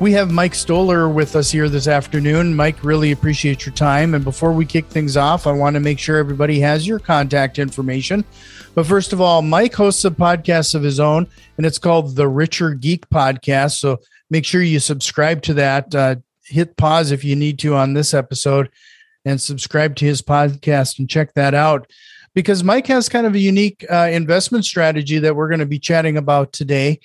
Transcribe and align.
We 0.00 0.10
have 0.12 0.32
Mike 0.32 0.52
Stohler 0.52 1.12
with 1.12 1.36
us 1.36 1.52
here 1.52 1.68
this 1.68 1.86
afternoon. 1.86 2.54
Mike, 2.54 2.82
really 2.82 3.12
appreciate 3.12 3.64
your 3.64 3.74
time. 3.74 4.14
And 4.14 4.24
before 4.24 4.52
we 4.52 4.66
kick 4.66 4.86
things 4.86 5.16
off, 5.16 5.46
I 5.46 5.52
want 5.52 5.74
to 5.74 5.80
make 5.80 6.00
sure 6.00 6.16
everybody 6.16 6.58
has 6.60 6.86
your 6.86 6.98
contact 6.98 7.60
information. 7.60 8.24
But 8.74 8.86
first 8.86 9.12
of 9.12 9.20
all, 9.20 9.40
Mike 9.40 9.72
hosts 9.72 10.04
a 10.04 10.10
podcast 10.10 10.74
of 10.74 10.82
his 10.82 10.98
own, 10.98 11.28
and 11.56 11.64
it's 11.64 11.78
called 11.78 12.16
the 12.16 12.26
Richer 12.26 12.74
Geek 12.74 13.08
Podcast. 13.08 13.78
So 13.78 14.00
make 14.30 14.44
sure 14.44 14.62
you 14.62 14.80
subscribe 14.80 15.42
to 15.42 15.54
that. 15.54 15.94
Uh, 15.94 16.16
hit 16.44 16.76
pause 16.76 17.12
if 17.12 17.22
you 17.22 17.36
need 17.36 17.60
to 17.60 17.76
on 17.76 17.94
this 17.94 18.14
episode 18.14 18.70
and 19.24 19.40
subscribe 19.40 19.94
to 19.96 20.04
his 20.04 20.22
podcast 20.22 20.98
and 20.98 21.08
check 21.08 21.32
that 21.34 21.54
out 21.54 21.90
because 22.34 22.64
Mike 22.64 22.88
has 22.88 23.08
kind 23.08 23.26
of 23.26 23.34
a 23.34 23.38
unique 23.38 23.84
uh, 23.90 24.08
investment 24.10 24.64
strategy 24.64 25.20
that 25.20 25.36
we're 25.36 25.48
going 25.48 25.60
to 25.60 25.66
be 25.66 25.78
chatting 25.78 26.16
about 26.16 26.52
today. 26.52 26.98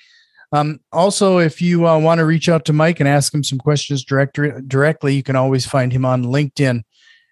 Um, 0.52 0.80
also, 0.92 1.38
if 1.38 1.62
you 1.62 1.88
uh, 1.88 2.00
want 2.00 2.20
to 2.20 2.26
reach 2.26 2.50
out 2.50 2.66
to 2.66 2.74
Mike 2.74 3.00
and 3.00 3.08
ask 3.08 3.34
him 3.34 3.44
some 3.44 3.60
questions 3.60 4.04
direct- 4.04 4.40
directly, 4.68 5.16
you 5.16 5.24
can 5.24 5.36
always 5.36 5.66
find 5.66 5.94
him 5.94 6.06
on 6.06 6.24
LinkedIn 6.24 6.84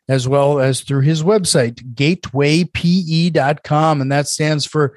as 0.09 0.27
well 0.27 0.59
as 0.59 0.81
through 0.81 1.01
his 1.01 1.23
website, 1.23 1.81
gatewaype.com. 1.95 4.01
And 4.01 4.11
that 4.11 4.27
stands 4.27 4.65
for 4.65 4.95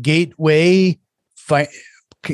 Gateway. 0.00 0.98
Fi- 1.36 1.68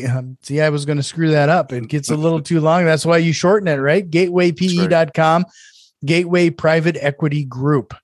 um, 0.09 0.39
see, 0.43 0.61
I 0.61 0.71
was 0.71 0.87
going 0.87 0.97
to 0.97 1.03
screw 1.03 1.31
that 1.33 1.49
up. 1.49 1.73
It 1.73 1.89
gets 1.89 2.11
a 2.11 2.17
little 2.17 2.41
too 2.41 2.61
long. 2.61 2.85
That's 2.85 3.07
why 3.07 3.19
you 3.19 3.33
shorten 3.33 3.69
it, 3.69 3.77
right? 3.77 4.09
Gatewaype.com, 4.09 5.43
right. 5.43 5.53
Gateway 6.05 6.51
Private 6.51 6.97
Equity 7.01 7.45
Group. 7.45 7.95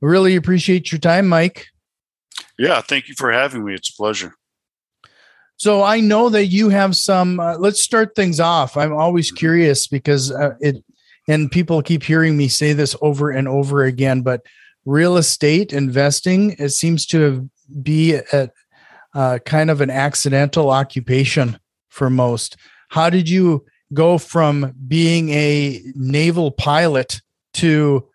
Really 0.00 0.36
appreciate 0.36 0.90
your 0.90 0.98
time, 0.98 1.28
Mike. 1.28 1.66
Yeah, 2.58 2.80
thank 2.80 3.08
you 3.08 3.14
for 3.16 3.30
having 3.30 3.64
me. 3.64 3.74
It's 3.74 3.90
a 3.90 3.94
pleasure. 3.94 4.34
So 5.56 5.82
I 5.82 6.00
know 6.00 6.28
that 6.28 6.46
you 6.46 6.70
have 6.70 6.96
some. 6.96 7.38
Uh, 7.38 7.56
let's 7.58 7.82
start 7.82 8.14
things 8.14 8.40
off. 8.40 8.76
I'm 8.76 8.92
always 8.92 9.30
curious 9.30 9.86
because 9.86 10.32
uh, 10.32 10.54
it, 10.60 10.82
and 11.28 11.50
people 11.50 11.82
keep 11.82 12.02
hearing 12.02 12.36
me 12.36 12.48
say 12.48 12.72
this 12.72 12.96
over 13.00 13.30
and 13.30 13.46
over 13.46 13.84
again. 13.84 14.22
But 14.22 14.42
real 14.84 15.16
estate 15.16 15.72
investing 15.72 16.56
it 16.58 16.70
seems 16.70 17.06
to 17.06 17.48
be 17.82 18.14
a, 18.14 18.50
uh, 19.14 19.38
kind 19.44 19.70
of 19.70 19.80
an 19.80 19.90
accidental 19.90 20.70
occupation 20.70 21.58
for 21.88 22.10
most. 22.10 22.56
How 22.88 23.10
did 23.10 23.28
you 23.28 23.64
go 23.92 24.18
from 24.18 24.74
being 24.88 25.30
a 25.30 25.82
naval 25.94 26.50
pilot 26.50 27.20
to 27.54 28.08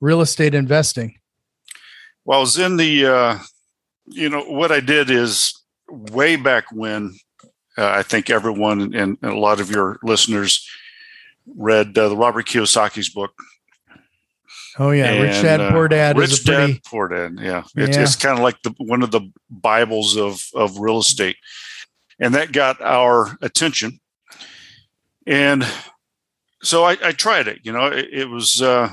real 0.00 0.20
estate 0.20 0.54
investing? 0.54 1.18
Well, 2.24 2.38
I 2.38 2.40
was 2.40 2.58
in 2.58 2.76
the, 2.76 3.06
uh, 3.06 3.38
you 4.06 4.28
know, 4.28 4.44
what 4.44 4.72
I 4.72 4.80
did 4.80 5.10
is 5.10 5.52
way 5.88 6.36
back 6.36 6.72
when 6.72 7.16
uh, 7.78 7.86
I 7.86 8.02
think 8.02 8.30
everyone 8.30 8.80
and, 8.80 8.94
and, 8.94 9.18
a 9.22 9.38
lot 9.38 9.60
of 9.60 9.70
your 9.70 9.98
listeners 10.02 10.68
read 11.46 11.96
uh, 11.96 12.08
the 12.08 12.16
Robert 12.16 12.46
Kiyosaki's 12.46 13.08
book. 13.08 13.32
Oh 14.78 14.90
yeah, 14.90 15.06
and, 15.06 15.22
Rich 15.22 15.42
Dad 15.42 15.72
Poor 15.72 15.88
Dad. 15.88 16.16
Uh, 16.16 16.20
Rich 16.20 16.44
Dad. 16.44 16.80
Poor 16.86 17.08
Dad. 17.08 17.38
Yeah, 17.40 17.64
it's, 17.76 17.96
yeah. 17.96 18.02
it's 18.02 18.16
kind 18.16 18.38
of 18.38 18.42
like 18.42 18.60
the 18.62 18.74
one 18.78 19.02
of 19.02 19.10
the 19.10 19.30
bibles 19.50 20.16
of 20.16 20.42
of 20.54 20.78
real 20.78 20.98
estate, 20.98 21.36
and 22.18 22.34
that 22.34 22.52
got 22.52 22.80
our 22.80 23.36
attention. 23.40 24.00
And 25.26 25.66
so 26.62 26.84
I, 26.84 26.96
I 27.02 27.12
tried 27.12 27.48
it. 27.48 27.60
You 27.62 27.72
know, 27.72 27.86
it, 27.86 28.08
it 28.12 28.28
was 28.28 28.60
uh, 28.60 28.90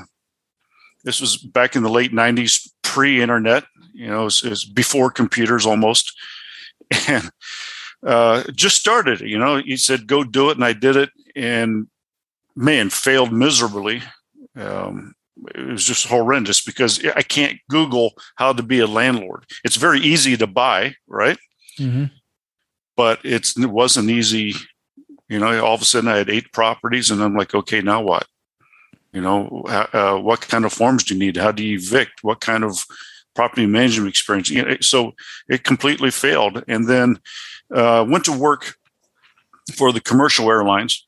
this 1.04 1.20
was 1.20 1.36
back 1.36 1.76
in 1.76 1.82
the 1.82 1.90
late 1.90 2.12
'90s, 2.12 2.70
pre-internet. 2.82 3.64
You 3.92 4.08
know, 4.08 4.22
it 4.22 4.24
was, 4.24 4.42
it 4.42 4.50
was 4.50 4.64
before 4.64 5.10
computers 5.10 5.66
almost 5.66 6.12
and 7.08 7.30
uh, 8.04 8.44
just 8.54 8.76
started. 8.76 9.20
You 9.20 9.38
know, 9.38 9.56
he 9.56 9.76
said, 9.76 10.06
"Go 10.06 10.24
do 10.24 10.50
it," 10.50 10.56
and 10.56 10.64
I 10.64 10.72
did 10.72 10.96
it, 10.96 11.10
and 11.34 11.88
man, 12.56 12.90
failed 12.90 13.32
miserably. 13.32 14.02
Um, 14.56 15.14
it 15.54 15.66
was 15.66 15.84
just 15.84 16.06
horrendous 16.06 16.60
because 16.60 17.04
I 17.16 17.22
can't 17.22 17.58
Google 17.68 18.14
how 18.36 18.52
to 18.52 18.62
be 18.62 18.78
a 18.78 18.86
landlord. 18.86 19.46
It's 19.64 19.76
very 19.76 20.00
easy 20.00 20.36
to 20.36 20.46
buy, 20.46 20.94
right? 21.08 21.38
Mm-hmm. 21.78 22.04
But 22.96 23.20
it's 23.24 23.58
it 23.58 23.70
wasn't 23.70 24.10
easy. 24.10 24.54
You 25.28 25.40
know, 25.40 25.64
all 25.64 25.74
of 25.74 25.82
a 25.82 25.84
sudden 25.84 26.10
I 26.10 26.18
had 26.18 26.30
eight 26.30 26.52
properties, 26.52 27.10
and 27.10 27.22
I'm 27.22 27.34
like, 27.34 27.54
okay, 27.54 27.80
now 27.80 28.02
what? 28.02 28.26
You 29.12 29.20
know, 29.20 29.62
uh, 29.68 30.18
what 30.18 30.40
kind 30.40 30.64
of 30.64 30.72
forms 30.72 31.04
do 31.04 31.14
you 31.14 31.20
need? 31.20 31.36
How 31.36 31.52
do 31.52 31.64
you 31.64 31.78
evict? 31.78 32.22
What 32.22 32.40
kind 32.40 32.64
of 32.64 32.84
property 33.34 33.66
management 33.66 34.08
experience. 34.08 34.86
So 34.86 35.14
it 35.48 35.64
completely 35.64 36.10
failed. 36.10 36.64
And 36.68 36.88
then 36.88 37.18
uh, 37.74 38.04
went 38.08 38.24
to 38.24 38.32
work 38.32 38.76
for 39.74 39.92
the 39.92 40.00
commercial 40.00 40.50
airlines 40.50 41.06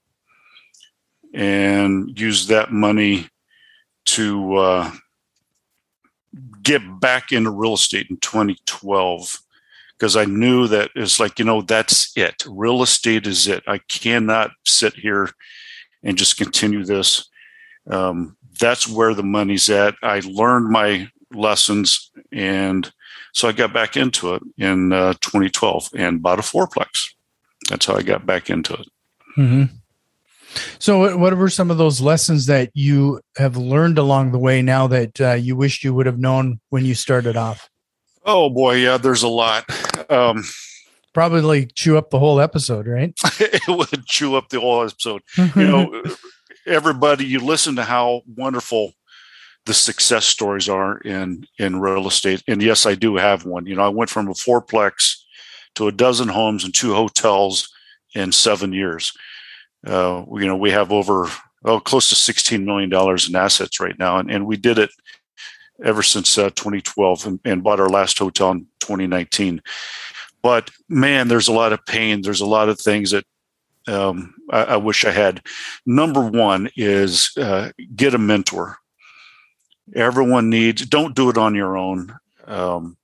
and 1.34 2.18
used 2.18 2.48
that 2.48 2.72
money 2.72 3.28
to 4.06 4.56
uh, 4.56 4.90
get 6.62 6.80
back 7.00 7.32
into 7.32 7.50
real 7.50 7.74
estate 7.74 8.06
in 8.08 8.16
2012 8.18 9.38
because 9.98 10.16
I 10.16 10.24
knew 10.26 10.66
that 10.68 10.90
it's 10.94 11.18
like, 11.18 11.38
you 11.38 11.44
know, 11.44 11.62
that's 11.62 12.12
it. 12.16 12.44
Real 12.48 12.82
estate 12.82 13.26
is 13.26 13.48
it. 13.48 13.62
I 13.66 13.78
cannot 13.78 14.50
sit 14.64 14.94
here 14.94 15.30
and 16.02 16.18
just 16.18 16.36
continue 16.36 16.84
this. 16.84 17.28
Um, 17.90 18.36
that's 18.60 18.88
where 18.88 19.14
the 19.14 19.22
money's 19.22 19.70
at. 19.70 19.94
I 20.02 20.20
learned 20.24 20.68
my 20.68 21.08
lessons. 21.32 22.10
And 22.32 22.90
so 23.32 23.48
I 23.48 23.52
got 23.52 23.72
back 23.72 23.96
into 23.96 24.34
it 24.34 24.42
in 24.56 24.92
uh, 24.92 25.14
2012 25.20 25.90
and 25.94 26.22
bought 26.22 26.38
a 26.38 26.42
fourplex. 26.42 27.10
That's 27.68 27.86
how 27.86 27.96
I 27.96 28.02
got 28.02 28.26
back 28.26 28.50
into 28.50 28.74
it. 28.74 28.88
Mm-hmm. 29.36 29.64
So, 30.78 31.18
what 31.18 31.36
were 31.36 31.50
some 31.50 31.70
of 31.70 31.76
those 31.76 32.00
lessons 32.00 32.46
that 32.46 32.70
you 32.72 33.20
have 33.36 33.56
learned 33.56 33.98
along 33.98 34.32
the 34.32 34.38
way 34.38 34.62
now 34.62 34.86
that 34.86 35.20
uh, 35.20 35.32
you 35.32 35.54
wished 35.54 35.84
you 35.84 35.92
would 35.92 36.06
have 36.06 36.18
known 36.18 36.60
when 36.70 36.84
you 36.84 36.94
started 36.94 37.36
off? 37.36 37.68
Oh 38.24 38.50
boy, 38.50 38.76
yeah, 38.76 38.96
there's 38.96 39.22
a 39.22 39.28
lot. 39.28 39.64
Um, 40.10 40.44
Probably 41.12 41.66
chew 41.66 41.96
up 41.96 42.10
the 42.10 42.18
whole 42.18 42.40
episode, 42.40 42.86
right? 42.86 43.12
it 43.40 43.68
would 43.68 44.06
chew 44.06 44.36
up 44.36 44.48
the 44.48 44.60
whole 44.60 44.82
episode. 44.82 45.22
you 45.36 45.52
know, 45.56 46.02
everybody, 46.66 47.24
you 47.24 47.40
listen 47.40 47.76
to 47.76 47.84
how 47.84 48.22
wonderful 48.26 48.92
the 49.66 49.74
success 49.74 50.24
stories 50.24 50.68
are 50.68 50.98
in 50.98 51.46
in 51.58 51.80
real 51.80 52.06
estate. 52.06 52.42
And 52.48 52.62
yes, 52.62 52.86
I 52.86 52.94
do 52.94 53.16
have 53.16 53.44
one. 53.44 53.66
You 53.66 53.74
know, 53.74 53.82
I 53.82 53.88
went 53.88 54.10
from 54.10 54.28
a 54.28 54.34
fourplex 54.34 55.16
to 55.74 55.88
a 55.88 55.92
dozen 55.92 56.28
homes 56.28 56.64
and 56.64 56.74
two 56.74 56.94
hotels 56.94 57.68
in 58.14 58.32
seven 58.32 58.72
years. 58.72 59.12
Uh, 59.86 60.24
you 60.32 60.46
know, 60.46 60.56
we 60.56 60.70
have 60.70 60.92
over 60.92 61.28
oh 61.64 61.80
close 61.80 62.08
to 62.08 62.14
sixteen 62.14 62.64
million 62.64 62.88
dollars 62.88 63.28
in 63.28 63.36
assets 63.36 63.80
right 63.80 63.98
now, 63.98 64.18
and, 64.18 64.30
and 64.30 64.46
we 64.46 64.56
did 64.56 64.78
it 64.78 64.90
ever 65.84 66.02
since 66.02 66.38
uh, 66.38 66.48
2012 66.50 67.26
and, 67.26 67.40
and 67.44 67.62
bought 67.62 67.80
our 67.80 67.90
last 67.90 68.18
hotel 68.18 68.50
in 68.50 68.66
2019. 68.80 69.60
But 70.42 70.70
man, 70.88 71.28
there's 71.28 71.48
a 71.48 71.52
lot 71.52 71.74
of 71.74 71.84
pain. 71.84 72.22
There's 72.22 72.40
a 72.40 72.46
lot 72.46 72.70
of 72.70 72.80
things 72.80 73.10
that 73.10 73.24
um, 73.86 74.34
I, 74.50 74.62
I, 74.62 74.76
wish 74.78 75.04
I 75.04 75.10
had. 75.10 75.42
Number 75.84 76.20
one 76.20 76.70
is 76.76 77.30
uh, 77.36 77.72
get 77.94 78.14
a 78.14 78.18
mentor. 78.18 78.78
Everyone 79.94 80.50
needs. 80.50 80.84
Don't 80.86 81.14
do 81.14 81.30
it 81.30 81.38
on 81.38 81.54
your 81.54 81.76
own. 81.76 82.16
Um, 82.46 82.96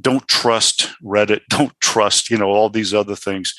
don't 0.00 0.26
trust 0.28 0.90
Reddit. 1.02 1.40
Don't 1.48 1.72
trust 1.80 2.30
you 2.30 2.38
know 2.38 2.50
all 2.50 2.70
these 2.70 2.94
other 2.94 3.16
things 3.16 3.54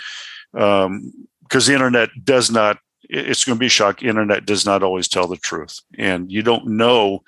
because 0.54 0.86
um, 0.86 1.12
the 1.50 1.74
internet 1.74 2.10
does 2.24 2.50
not. 2.50 2.80
It's 3.10 3.44
going 3.44 3.58
to 3.58 3.60
be 3.60 3.66
a 3.66 3.70
shock. 3.70 4.04
Internet 4.04 4.46
does 4.46 4.66
not 4.66 4.84
always 4.84 5.08
tell 5.08 5.28
the 5.28 5.36
truth, 5.36 5.80
and 5.98 6.32
you 6.32 6.44
don't 6.44 6.68
know 6.68 7.24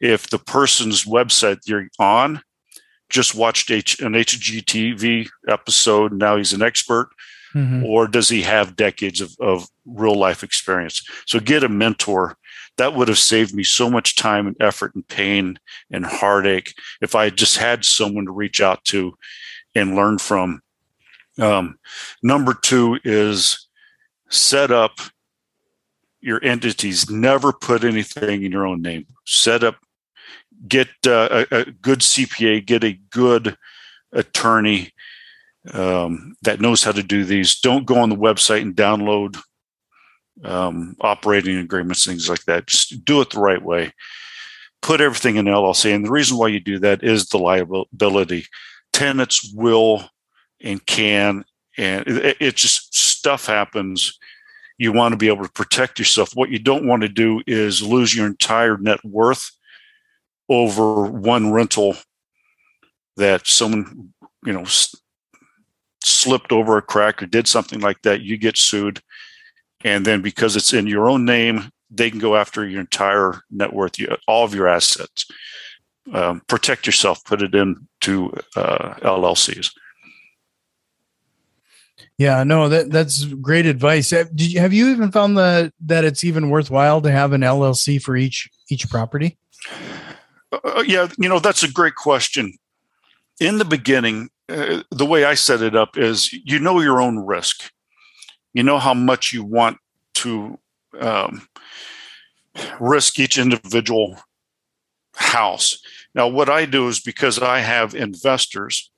if 0.00 0.28
the 0.30 0.38
person's 0.38 1.04
website 1.04 1.60
you're 1.66 1.88
on 1.98 2.40
just 3.08 3.34
watched 3.34 3.70
H, 3.70 4.00
an 4.00 4.12
HGTV 4.12 5.28
episode. 5.48 6.12
Now 6.12 6.36
he's 6.36 6.52
an 6.52 6.62
expert. 6.62 7.10
Mm-hmm. 7.54 7.84
Or 7.84 8.06
does 8.06 8.28
he 8.28 8.42
have 8.42 8.76
decades 8.76 9.20
of, 9.20 9.34
of 9.40 9.68
real 9.86 10.18
life 10.18 10.42
experience? 10.42 11.02
So 11.26 11.40
get 11.40 11.64
a 11.64 11.68
mentor 11.68 12.36
that 12.76 12.94
would 12.94 13.08
have 13.08 13.18
saved 13.18 13.54
me 13.54 13.64
so 13.64 13.88
much 13.88 14.16
time 14.16 14.46
and 14.46 14.56
effort 14.60 14.94
and 14.94 15.06
pain 15.08 15.58
and 15.90 16.04
heartache 16.04 16.74
if 17.00 17.14
I 17.14 17.24
had 17.24 17.36
just 17.36 17.56
had 17.56 17.84
someone 17.84 18.26
to 18.26 18.32
reach 18.32 18.60
out 18.60 18.84
to 18.86 19.16
and 19.74 19.96
learn 19.96 20.18
from. 20.18 20.62
Um, 21.38 21.78
number 22.22 22.54
two 22.54 22.98
is 23.04 23.68
set 24.30 24.70
up 24.70 25.00
your 26.20 26.42
entities. 26.42 27.10
Never 27.10 27.52
put 27.52 27.84
anything 27.84 28.42
in 28.42 28.52
your 28.52 28.66
own 28.66 28.82
name. 28.82 29.06
Set 29.26 29.62
up, 29.62 29.76
get 30.66 30.88
uh, 31.06 31.44
a, 31.50 31.56
a, 31.60 31.64
good 31.66 32.00
CPA, 32.00 32.64
get 32.64 32.84
a 32.84 32.98
good 33.10 33.56
attorney 34.12 34.92
um, 35.72 36.36
that 36.42 36.60
knows 36.60 36.82
how 36.82 36.92
to 36.92 37.02
do 37.02 37.24
these. 37.24 37.60
Don't 37.60 37.86
go 37.86 37.98
on 37.98 38.08
the 38.08 38.16
website 38.16 38.62
and 38.62 38.74
download 38.74 39.38
um, 40.44 40.96
operating 41.00 41.58
agreements, 41.58 42.04
things 42.04 42.28
like 42.28 42.44
that. 42.44 42.66
Just 42.66 43.04
do 43.04 43.20
it 43.20 43.30
the 43.30 43.40
right 43.40 43.62
way. 43.62 43.92
Put 44.82 45.00
everything 45.00 45.36
in 45.36 45.46
LLC. 45.46 45.94
And 45.94 46.04
the 46.04 46.10
reason 46.10 46.36
why 46.36 46.48
you 46.48 46.60
do 46.60 46.78
that 46.80 47.02
is 47.02 47.26
the 47.26 47.38
liability. 47.38 48.46
Tenants 48.92 49.52
will 49.54 50.08
and 50.62 50.84
can, 50.86 51.44
and 51.76 52.06
it, 52.06 52.36
it 52.40 52.56
just 52.56 52.94
stuff 52.94 53.46
happens. 53.46 54.18
You 54.78 54.92
want 54.92 55.12
to 55.12 55.16
be 55.16 55.28
able 55.28 55.44
to 55.44 55.52
protect 55.52 55.98
yourself. 55.98 56.30
What 56.34 56.50
you 56.50 56.58
don't 56.58 56.86
want 56.86 57.02
to 57.02 57.08
do 57.08 57.42
is 57.46 57.82
lose 57.82 58.14
your 58.14 58.26
entire 58.26 58.76
net 58.76 59.02
worth 59.04 59.50
over 60.48 61.06
one 61.06 61.50
rental 61.50 61.96
that 63.16 63.46
someone, 63.46 64.12
you 64.44 64.52
know, 64.52 64.64
slipped 66.04 66.52
over 66.52 66.76
a 66.76 66.82
crack 66.82 67.22
or 67.22 67.26
did 67.26 67.48
something 67.48 67.80
like 67.80 68.00
that. 68.02 68.20
You 68.20 68.36
get 68.36 68.56
sued 68.56 69.00
and 69.86 70.04
then 70.04 70.20
because 70.20 70.56
it's 70.56 70.72
in 70.72 70.88
your 70.88 71.08
own 71.08 71.24
name, 71.24 71.70
they 71.90 72.10
can 72.10 72.18
go 72.18 72.34
after 72.34 72.66
your 72.66 72.80
entire 72.80 73.40
net 73.52 73.72
worth, 73.72 73.94
all 74.26 74.44
of 74.44 74.52
your 74.52 74.66
assets. 74.66 75.26
Um, 76.12 76.42
protect 76.48 76.86
yourself. 76.86 77.24
Put 77.24 77.40
it 77.40 77.54
into 77.54 78.32
uh, 78.56 78.94
LLCs. 78.94 79.72
Yeah, 82.18 82.42
no, 82.42 82.68
that 82.68 82.90
that's 82.90 83.24
great 83.26 83.66
advice. 83.66 84.10
Did 84.10 84.52
you, 84.52 84.58
have 84.60 84.72
you 84.72 84.88
even 84.88 85.12
found 85.12 85.36
the 85.38 85.72
that 85.84 86.04
it's 86.04 86.24
even 86.24 86.50
worthwhile 86.50 87.00
to 87.02 87.10
have 87.12 87.32
an 87.32 87.42
LLC 87.42 88.02
for 88.02 88.16
each 88.16 88.48
each 88.68 88.88
property? 88.90 89.38
Uh, 90.50 90.58
uh, 90.64 90.84
yeah, 90.84 91.08
you 91.16 91.28
know 91.28 91.38
that's 91.38 91.62
a 91.62 91.70
great 91.70 91.94
question. 91.94 92.54
In 93.38 93.58
the 93.58 93.64
beginning, 93.64 94.30
uh, 94.48 94.82
the 94.90 95.06
way 95.06 95.24
I 95.24 95.34
set 95.34 95.62
it 95.62 95.76
up 95.76 95.96
is 95.96 96.32
you 96.32 96.58
know 96.58 96.80
your 96.80 97.00
own 97.00 97.18
risk 97.18 97.70
you 98.56 98.62
know 98.62 98.78
how 98.78 98.94
much 98.94 99.34
you 99.34 99.44
want 99.44 99.76
to 100.14 100.58
um, 100.98 101.46
risk 102.80 103.20
each 103.20 103.36
individual 103.36 104.16
house. 105.14 105.78
Now, 106.14 106.28
what 106.28 106.48
I 106.48 106.64
do 106.64 106.88
is 106.88 106.98
because 106.98 107.38
I 107.38 107.58
have 107.58 107.94
investors, 107.94 108.90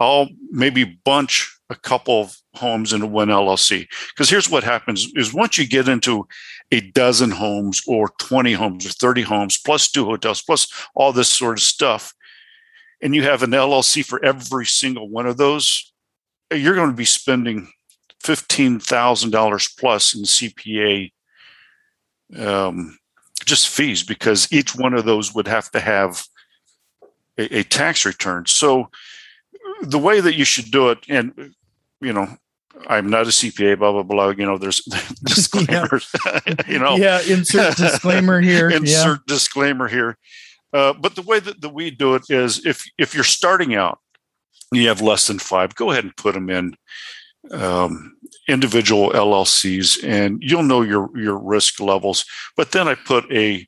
I'll 0.00 0.28
maybe 0.50 0.98
bunch 1.04 1.54
a 1.68 1.74
couple 1.74 2.22
of 2.22 2.34
homes 2.54 2.94
into 2.94 3.06
one 3.06 3.28
LLC. 3.28 3.86
Because 4.08 4.30
here's 4.30 4.48
what 4.48 4.64
happens 4.64 5.06
is 5.16 5.34
once 5.34 5.58
you 5.58 5.68
get 5.68 5.86
into 5.86 6.26
a 6.72 6.80
dozen 6.80 7.30
homes 7.30 7.82
or 7.86 8.08
20 8.18 8.54
homes 8.54 8.86
or 8.86 8.90
30 8.90 9.20
homes 9.20 9.58
plus 9.58 9.90
two 9.90 10.06
hotels 10.06 10.40
plus 10.40 10.66
all 10.94 11.12
this 11.12 11.28
sort 11.28 11.58
of 11.58 11.62
stuff, 11.62 12.14
and 13.02 13.14
you 13.14 13.22
have 13.22 13.42
an 13.42 13.50
LLC 13.50 14.02
for 14.02 14.24
every 14.24 14.64
single 14.64 15.10
one 15.10 15.26
of 15.26 15.36
those, 15.36 15.92
you're 16.50 16.74
going 16.74 16.90
to 16.90 16.96
be 16.96 17.04
spending 17.04 17.70
$15,000 18.22 19.78
plus 19.78 20.14
in 20.14 20.22
CPA 20.22 21.12
um, 22.36 22.98
just 23.44 23.68
fees 23.68 24.02
because 24.02 24.52
each 24.52 24.76
one 24.76 24.94
of 24.94 25.04
those 25.04 25.34
would 25.34 25.48
have 25.48 25.70
to 25.70 25.80
have 25.80 26.24
a, 27.38 27.58
a, 27.58 27.62
tax 27.62 28.04
return. 28.04 28.44
So 28.46 28.90
the 29.82 29.98
way 29.98 30.20
that 30.20 30.34
you 30.34 30.44
should 30.44 30.70
do 30.70 30.90
it, 30.90 30.98
and 31.08 31.54
you 32.00 32.12
know, 32.12 32.28
I'm 32.86 33.08
not 33.08 33.26
a 33.26 33.30
CPA, 33.30 33.78
blah 33.78 33.92
blah 33.92 34.02
blah. 34.02 34.28
You 34.30 34.46
know, 34.46 34.58
there's 34.58 34.80
disclaimers. 35.24 36.10
you 36.68 36.78
know, 36.78 36.96
yeah, 36.96 37.20
insert 37.22 37.76
disclaimer 37.76 38.40
here. 38.40 38.68
insert 38.68 39.20
yeah. 39.20 39.34
disclaimer 39.34 39.88
here. 39.88 40.18
Uh, 40.72 40.92
but 40.92 41.14
the 41.14 41.22
way 41.22 41.40
that, 41.40 41.60
that 41.62 41.70
we 41.70 41.90
do 41.90 42.14
it 42.14 42.22
is, 42.28 42.64
if 42.66 42.84
if 42.98 43.14
you're 43.14 43.24
starting 43.24 43.74
out, 43.74 43.98
you 44.72 44.88
have 44.88 45.00
less 45.00 45.26
than 45.26 45.38
five, 45.38 45.74
go 45.74 45.90
ahead 45.90 46.04
and 46.04 46.16
put 46.16 46.34
them 46.34 46.50
in 46.50 46.74
um, 47.52 48.16
individual 48.48 49.10
LLCs, 49.10 50.04
and 50.04 50.42
you'll 50.42 50.62
know 50.62 50.82
your 50.82 51.10
your 51.16 51.38
risk 51.38 51.80
levels. 51.80 52.24
But 52.56 52.72
then 52.72 52.88
I 52.88 52.94
put 52.94 53.30
a 53.32 53.66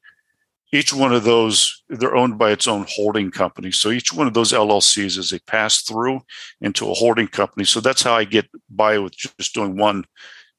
each 0.72 0.92
one 0.92 1.12
of 1.12 1.24
those 1.24 1.82
they're 1.88 2.16
owned 2.16 2.38
by 2.38 2.50
its 2.50 2.68
own 2.68 2.86
holding 2.88 3.30
company. 3.30 3.70
So 3.72 3.90
each 3.90 4.12
one 4.12 4.26
of 4.26 4.34
those 4.34 4.52
LLCs 4.52 5.18
is 5.18 5.32
a 5.32 5.40
pass 5.42 5.82
through 5.82 6.20
into 6.60 6.90
a 6.90 6.94
holding 6.94 7.28
company. 7.28 7.64
So 7.64 7.80
that's 7.80 8.02
how 8.02 8.14
I 8.14 8.24
get 8.24 8.48
by 8.68 8.98
with 8.98 9.16
just 9.16 9.54
doing 9.54 9.76
one 9.76 10.04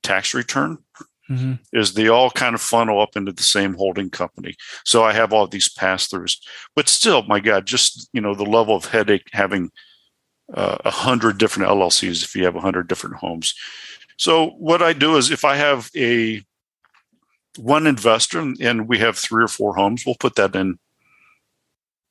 tax 0.04 0.34
return. 0.34 0.78
Mm-hmm. 1.30 1.54
Is 1.72 1.94
they 1.94 2.10
all 2.10 2.30
kind 2.30 2.56
of 2.56 2.62
funnel 2.62 3.00
up 3.00 3.16
into 3.16 3.32
the 3.32 3.44
same 3.44 3.76
holding 3.76 4.10
company. 4.10 4.56
So 4.84 5.04
I 5.04 5.14
have 5.14 5.32
all 5.32 5.48
these 5.48 5.70
pass 5.70 6.10
throughs, 6.10 6.36
but 6.76 6.90
still, 6.90 7.24
my 7.24 7.40
God, 7.40 7.66
just 7.66 8.10
you 8.12 8.20
know 8.20 8.36
the 8.36 8.44
level 8.44 8.76
of 8.76 8.86
headache 8.86 9.30
having 9.32 9.72
a 10.54 10.88
uh, 10.88 10.92
hundred 10.92 11.38
different 11.38 11.70
LLCs 11.70 12.24
if 12.24 12.36
you 12.36 12.44
have 12.46 12.56
a 12.56 12.62
hundred 12.62 12.88
different 12.88 13.18
homes. 13.18 13.56
So 14.18 14.50
what 14.52 14.82
I 14.82 14.94
do 14.94 15.18
is 15.18 15.32
if 15.32 15.46
I 15.46 15.56
have 15.56 15.90
a 15.96 16.44
one 17.58 17.88
investor 17.88 18.40
and 18.40 18.88
we 18.88 19.00
have 19.00 19.18
three 19.18 19.44
or 19.44 19.48
four 19.48 19.76
homes, 19.76 20.06
we'll 20.06 20.16
put 20.20 20.36
that 20.36 20.56
in 20.56 20.78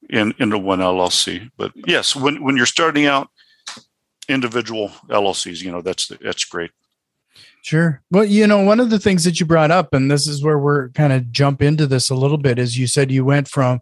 in 0.08 0.34
into 0.38 0.58
one 0.58 0.80
LLC. 0.80 1.50
But 1.56 1.72
yes, 1.74 2.16
when 2.16 2.42
when 2.42 2.56
you're 2.56 2.66
starting 2.66 3.06
out, 3.06 3.28
individual 4.28 4.88
LLCs, 5.08 5.62
you 5.62 5.70
know 5.70 5.82
that's 5.82 6.08
that's 6.08 6.44
great. 6.44 6.70
Sure. 7.62 8.02
Well, 8.10 8.24
you 8.24 8.46
know, 8.46 8.62
one 8.62 8.80
of 8.80 8.90
the 8.90 8.98
things 8.98 9.24
that 9.24 9.38
you 9.38 9.44
brought 9.44 9.70
up, 9.70 9.92
and 9.92 10.10
this 10.10 10.26
is 10.26 10.42
where 10.42 10.58
we're 10.58 10.88
kind 10.90 11.12
of 11.12 11.30
jump 11.30 11.60
into 11.60 11.86
this 11.86 12.08
a 12.08 12.14
little 12.14 12.38
bit, 12.38 12.58
is 12.58 12.78
you 12.78 12.86
said 12.86 13.10
you 13.10 13.24
went 13.24 13.48
from 13.48 13.80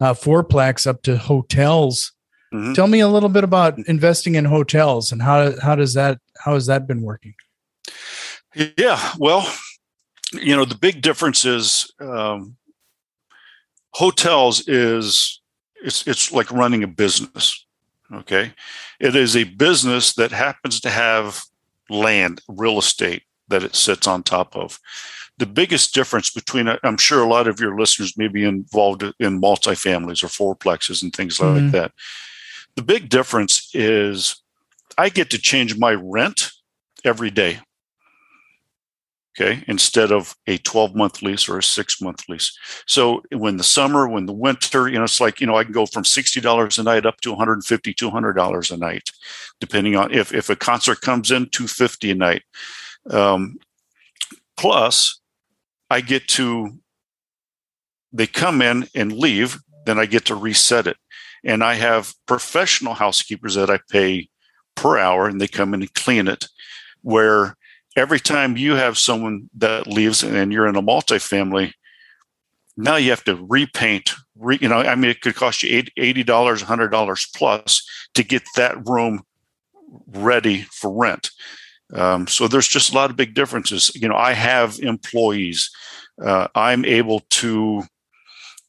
uh, 0.00 0.12
fourplex 0.12 0.86
up 0.86 1.02
to 1.02 1.16
hotels 1.16 2.12
Mm-hmm. 2.54 2.74
Tell 2.74 2.86
me 2.86 3.00
a 3.00 3.08
little 3.08 3.28
bit 3.28 3.42
about 3.42 3.78
investing 3.88 4.36
in 4.36 4.44
hotels 4.44 5.10
and 5.10 5.20
how 5.20 5.58
how 5.60 5.74
does 5.74 5.94
that 5.94 6.20
how 6.38 6.54
has 6.54 6.66
that 6.66 6.86
been 6.86 7.02
working? 7.02 7.34
Yeah, 8.54 9.12
well, 9.18 9.52
you 10.32 10.54
know 10.54 10.64
the 10.64 10.76
big 10.76 11.02
difference 11.02 11.44
is 11.44 11.92
um, 12.00 12.56
hotels 13.90 14.68
is 14.68 15.40
it's 15.82 16.06
it's 16.06 16.30
like 16.30 16.50
running 16.52 16.84
a 16.84 16.86
business. 16.88 17.66
Okay, 18.12 18.52
it 19.00 19.16
is 19.16 19.36
a 19.36 19.44
business 19.44 20.14
that 20.14 20.30
happens 20.30 20.78
to 20.80 20.90
have 20.90 21.42
land, 21.90 22.40
real 22.46 22.78
estate 22.78 23.24
that 23.48 23.64
it 23.64 23.74
sits 23.74 24.06
on 24.06 24.22
top 24.22 24.54
of. 24.54 24.78
The 25.38 25.46
biggest 25.46 25.92
difference 25.92 26.30
between, 26.30 26.68
I'm 26.84 26.96
sure 26.96 27.20
a 27.20 27.28
lot 27.28 27.48
of 27.48 27.58
your 27.58 27.76
listeners 27.76 28.16
may 28.16 28.28
be 28.28 28.44
involved 28.44 29.02
in 29.02 29.40
multifamilies 29.40 30.22
or 30.22 30.28
fourplexes 30.28 31.02
and 31.02 31.12
things 31.12 31.40
like 31.40 31.56
mm-hmm. 31.56 31.70
that. 31.70 31.90
The 32.76 32.82
big 32.82 33.08
difference 33.08 33.70
is 33.74 34.42
I 34.98 35.08
get 35.08 35.30
to 35.30 35.38
change 35.38 35.76
my 35.78 35.94
rent 35.94 36.50
every 37.04 37.30
day. 37.30 37.60
Okay, 39.36 39.64
instead 39.66 40.12
of 40.12 40.36
a 40.46 40.58
12 40.58 40.94
month 40.94 41.20
lease 41.20 41.48
or 41.48 41.58
a 41.58 41.62
six 41.62 42.00
month 42.00 42.28
lease. 42.28 42.56
So 42.86 43.20
when 43.32 43.56
the 43.56 43.64
summer, 43.64 44.06
when 44.06 44.26
the 44.26 44.32
winter, 44.32 44.88
you 44.88 44.96
know, 44.96 45.02
it's 45.02 45.20
like, 45.20 45.40
you 45.40 45.46
know, 45.48 45.56
I 45.56 45.64
can 45.64 45.72
go 45.72 45.86
from 45.86 46.04
$60 46.04 46.78
a 46.78 46.82
night 46.84 47.04
up 47.04 47.20
to 47.22 47.34
$150, 47.34 47.64
$200 47.66 48.70
a 48.70 48.76
night, 48.76 49.10
depending 49.58 49.96
on 49.96 50.12
if, 50.12 50.32
if 50.32 50.50
a 50.50 50.56
concert 50.56 51.00
comes 51.00 51.32
in, 51.32 51.48
250 51.48 52.12
a 52.12 52.14
night. 52.14 52.42
Um, 53.10 53.58
plus, 54.56 55.18
I 55.90 56.00
get 56.00 56.28
to, 56.28 56.78
they 58.12 58.28
come 58.28 58.62
in 58.62 58.86
and 58.94 59.12
leave, 59.12 59.58
then 59.84 59.98
I 59.98 60.06
get 60.06 60.26
to 60.26 60.36
reset 60.36 60.86
it. 60.86 60.96
And 61.44 61.62
I 61.62 61.74
have 61.74 62.14
professional 62.26 62.94
housekeepers 62.94 63.54
that 63.54 63.70
I 63.70 63.78
pay 63.90 64.28
per 64.74 64.98
hour 64.98 65.26
and 65.28 65.40
they 65.40 65.48
come 65.48 65.74
in 65.74 65.82
and 65.82 65.94
clean 65.94 66.28
it. 66.28 66.46
Where 67.02 67.56
every 67.96 68.20
time 68.20 68.56
you 68.56 68.74
have 68.74 68.98
someone 68.98 69.50
that 69.56 69.86
leaves 69.86 70.22
and 70.22 70.52
you're 70.52 70.66
in 70.66 70.76
a 70.76 70.82
multifamily, 70.82 71.72
now 72.76 72.96
you 72.96 73.10
have 73.10 73.24
to 73.24 73.36
repaint. 73.36 74.14
Re, 74.36 74.58
you 74.60 74.68
know, 74.68 74.78
I 74.78 74.94
mean, 74.94 75.10
it 75.10 75.20
could 75.20 75.36
cost 75.36 75.62
you 75.62 75.82
$80, 75.82 76.24
$100 76.24 77.34
plus 77.34 77.86
to 78.14 78.22
get 78.24 78.42
that 78.56 78.88
room 78.88 79.22
ready 80.08 80.62
for 80.72 80.92
rent. 80.92 81.30
Um, 81.92 82.26
so 82.26 82.48
there's 82.48 82.68
just 82.68 82.92
a 82.92 82.94
lot 82.94 83.10
of 83.10 83.16
big 83.16 83.34
differences. 83.34 83.92
You 83.94 84.08
know, 84.08 84.16
I 84.16 84.32
have 84.32 84.78
employees. 84.80 85.70
Uh, 86.22 86.48
I'm 86.54 86.84
able 86.84 87.20
to 87.30 87.82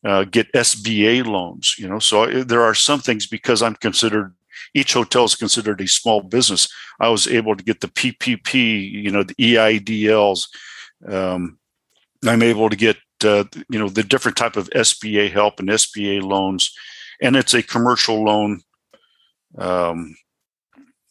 uh, 0.05 0.23
get 0.23 0.51
SBA 0.53 1.25
loans. 1.25 1.75
You 1.77 1.89
know, 1.89 1.99
so 1.99 2.23
uh, 2.23 2.43
there 2.43 2.61
are 2.61 2.75
some 2.75 2.99
things 2.99 3.27
because 3.27 3.61
I'm 3.61 3.75
considered 3.75 4.33
each 4.73 4.93
hotel 4.93 5.25
is 5.25 5.35
considered 5.35 5.81
a 5.81 5.87
small 5.87 6.21
business. 6.21 6.71
I 6.99 7.09
was 7.09 7.27
able 7.27 7.55
to 7.55 7.63
get 7.63 7.81
the 7.81 7.87
PPP, 7.87 8.91
you 8.91 9.11
know, 9.11 9.23
the 9.23 9.35
EIDLs. 9.35 10.47
Um, 11.07 11.57
I'm 12.25 12.41
able 12.41 12.69
to 12.69 12.75
get 12.75 12.97
uh, 13.23 13.45
you 13.69 13.79
know 13.79 13.89
the 13.89 14.03
different 14.03 14.37
type 14.37 14.55
of 14.55 14.69
SBA 14.69 15.31
help 15.31 15.59
and 15.59 15.69
SBA 15.69 16.21
loans, 16.21 16.73
and 17.21 17.35
it's 17.35 17.53
a 17.53 17.63
commercial 17.63 18.23
loan. 18.23 18.61
Um, 19.57 20.15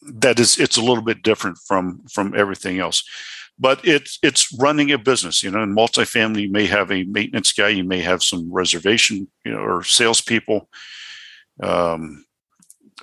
that 0.01 0.39
is, 0.39 0.59
it's 0.59 0.77
a 0.77 0.83
little 0.83 1.03
bit 1.03 1.23
different 1.23 1.57
from 1.57 2.03
from 2.11 2.33
everything 2.35 2.79
else. 2.79 3.03
But 3.57 3.85
it's 3.85 4.19
it's 4.21 4.53
running 4.59 4.91
a 4.91 4.97
business. 4.97 5.43
You 5.43 5.51
know, 5.51 5.63
in 5.63 5.75
multifamily, 5.75 6.43
you 6.43 6.51
may 6.51 6.65
have 6.65 6.91
a 6.91 7.03
maintenance 7.03 7.53
guy, 7.53 7.69
you 7.69 7.83
may 7.83 8.01
have 8.01 8.23
some 8.23 8.51
reservation, 8.51 9.27
you 9.45 9.51
know, 9.51 9.59
or 9.59 9.83
salespeople, 9.83 10.69
um, 11.63 12.25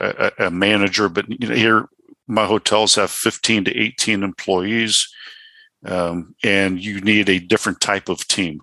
a, 0.00 0.32
a 0.38 0.50
manager. 0.50 1.08
But 1.08 1.26
you 1.28 1.48
know, 1.48 1.54
here 1.54 1.88
my 2.26 2.44
hotels 2.46 2.94
have 2.96 3.10
15 3.10 3.64
to 3.64 3.76
18 3.76 4.22
employees, 4.22 5.08
um, 5.86 6.34
and 6.44 6.82
you 6.82 7.00
need 7.00 7.28
a 7.28 7.38
different 7.38 7.80
type 7.80 8.08
of 8.08 8.26
team. 8.28 8.60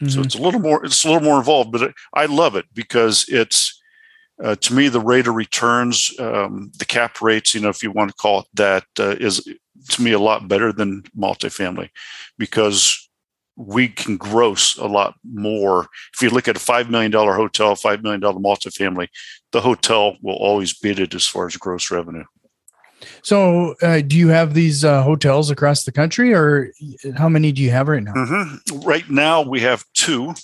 Mm-hmm. 0.00 0.08
So 0.08 0.20
it's 0.20 0.34
a 0.34 0.42
little 0.42 0.60
more 0.60 0.84
it's 0.84 1.04
a 1.04 1.08
little 1.08 1.22
more 1.22 1.38
involved, 1.38 1.72
but 1.72 1.92
I 2.12 2.26
love 2.26 2.56
it 2.56 2.66
because 2.74 3.24
it's 3.28 3.80
uh, 4.42 4.54
to 4.56 4.74
me 4.74 4.88
the 4.88 5.00
rate 5.00 5.26
of 5.26 5.34
returns, 5.34 6.12
um, 6.18 6.70
the 6.78 6.84
cap 6.84 7.22
rates, 7.22 7.54
you 7.54 7.60
know, 7.62 7.70
if 7.70 7.82
you 7.82 7.90
want 7.90 8.10
to 8.10 8.16
call 8.16 8.40
it 8.40 8.46
that, 8.52 8.84
uh, 9.00 9.16
is 9.18 9.46
to 9.90 10.02
me 10.02 10.12
a 10.12 10.18
lot 10.18 10.48
better 10.48 10.72
than 10.72 11.02
multifamily 11.16 11.90
because 12.38 13.08
we 13.56 13.88
can 13.88 14.16
gross 14.16 14.76
a 14.76 14.86
lot 14.86 15.14
more. 15.24 15.88
If 16.14 16.22
you 16.22 16.30
look 16.30 16.46
at 16.46 16.56
a 16.56 16.60
$5 16.60 16.90
million 16.90 17.10
hotel, 17.12 17.74
$5 17.74 18.02
million 18.02 18.20
multifamily, 18.20 19.08
the 19.52 19.62
hotel 19.62 20.16
will 20.22 20.36
always 20.36 20.78
beat 20.78 20.98
it 20.98 21.14
as 21.14 21.26
far 21.26 21.46
as 21.46 21.56
gross 21.56 21.90
revenue. 21.90 22.24
So, 23.22 23.74
uh, 23.82 24.00
do 24.00 24.16
you 24.16 24.28
have 24.28 24.54
these 24.54 24.84
uh, 24.84 25.02
hotels 25.02 25.50
across 25.50 25.84
the 25.84 25.92
country, 25.92 26.32
or 26.32 26.72
how 27.16 27.28
many 27.28 27.52
do 27.52 27.62
you 27.62 27.70
have 27.70 27.88
right 27.88 28.02
now? 28.02 28.14
Mm-hmm. 28.14 28.80
Right 28.80 29.08
now, 29.10 29.42
we 29.42 29.60
have 29.60 29.84
two. 29.92 30.34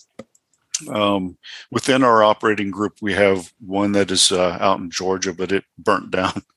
Um, 0.89 1.37
within 1.71 2.03
our 2.03 2.23
operating 2.23 2.71
group, 2.71 2.95
we 3.01 3.13
have 3.15 3.53
one 3.61 3.93
that 3.93 4.11
is 4.11 4.33
uh, 4.33 4.57
out 4.61 4.81
in 4.81 4.91
Georgia, 4.91 5.33
but 5.33 5.53
it 5.53 5.65
burnt 5.79 6.11
down. 6.11 6.43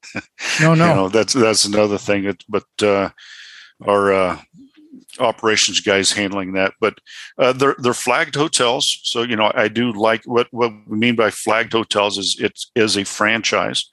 No, 0.61 0.73
no, 0.73 0.87
you 0.87 0.95
know, 0.95 1.09
that's 1.09 1.33
that's 1.33 1.65
another 1.65 1.97
thing. 1.97 2.23
It, 2.23 2.41
but 2.47 2.63
uh, 2.81 3.09
our 3.85 4.13
uh, 4.13 4.41
operations 5.19 5.79
guys 5.81 6.11
handling 6.11 6.53
that. 6.53 6.73
But 6.79 6.99
uh, 7.37 7.53
they're 7.53 7.75
they're 7.79 7.93
flagged 7.93 8.35
hotels, 8.35 8.99
so 9.03 9.23
you 9.23 9.35
know 9.35 9.51
I 9.53 9.67
do 9.67 9.91
like 9.91 10.23
what 10.25 10.47
what 10.51 10.71
we 10.87 10.97
mean 10.97 11.15
by 11.15 11.31
flagged 11.31 11.73
hotels 11.73 12.17
is 12.17 12.37
it 12.39 12.57
is 12.75 12.97
a 12.97 13.03
franchise 13.03 13.89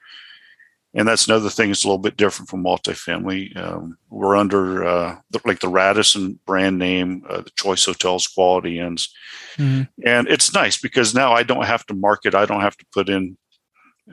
and 0.94 1.08
that's 1.08 1.26
another 1.26 1.48
thing 1.48 1.68
that's 1.68 1.84
a 1.84 1.86
little 1.86 1.98
bit 1.98 2.16
different 2.16 2.50
from 2.50 2.62
multifamily. 2.62 3.56
Um, 3.56 3.96
we're 4.10 4.36
under 4.36 4.84
uh, 4.84 5.16
the, 5.30 5.40
like 5.46 5.60
the 5.60 5.68
Radisson 5.68 6.38
brand 6.46 6.78
name, 6.78 7.24
uh, 7.28 7.40
the 7.40 7.50
Choice 7.56 7.86
Hotels 7.86 8.26
Quality 8.26 8.78
Inns, 8.78 9.12
mm-hmm. 9.56 9.82
and 10.06 10.28
it's 10.28 10.52
nice 10.52 10.78
because 10.78 11.14
now 11.14 11.32
I 11.32 11.44
don't 11.44 11.64
have 11.64 11.86
to 11.86 11.94
market. 11.94 12.34
I 12.34 12.44
don't 12.44 12.60
have 12.60 12.76
to 12.76 12.86
put 12.92 13.08
in. 13.08 13.38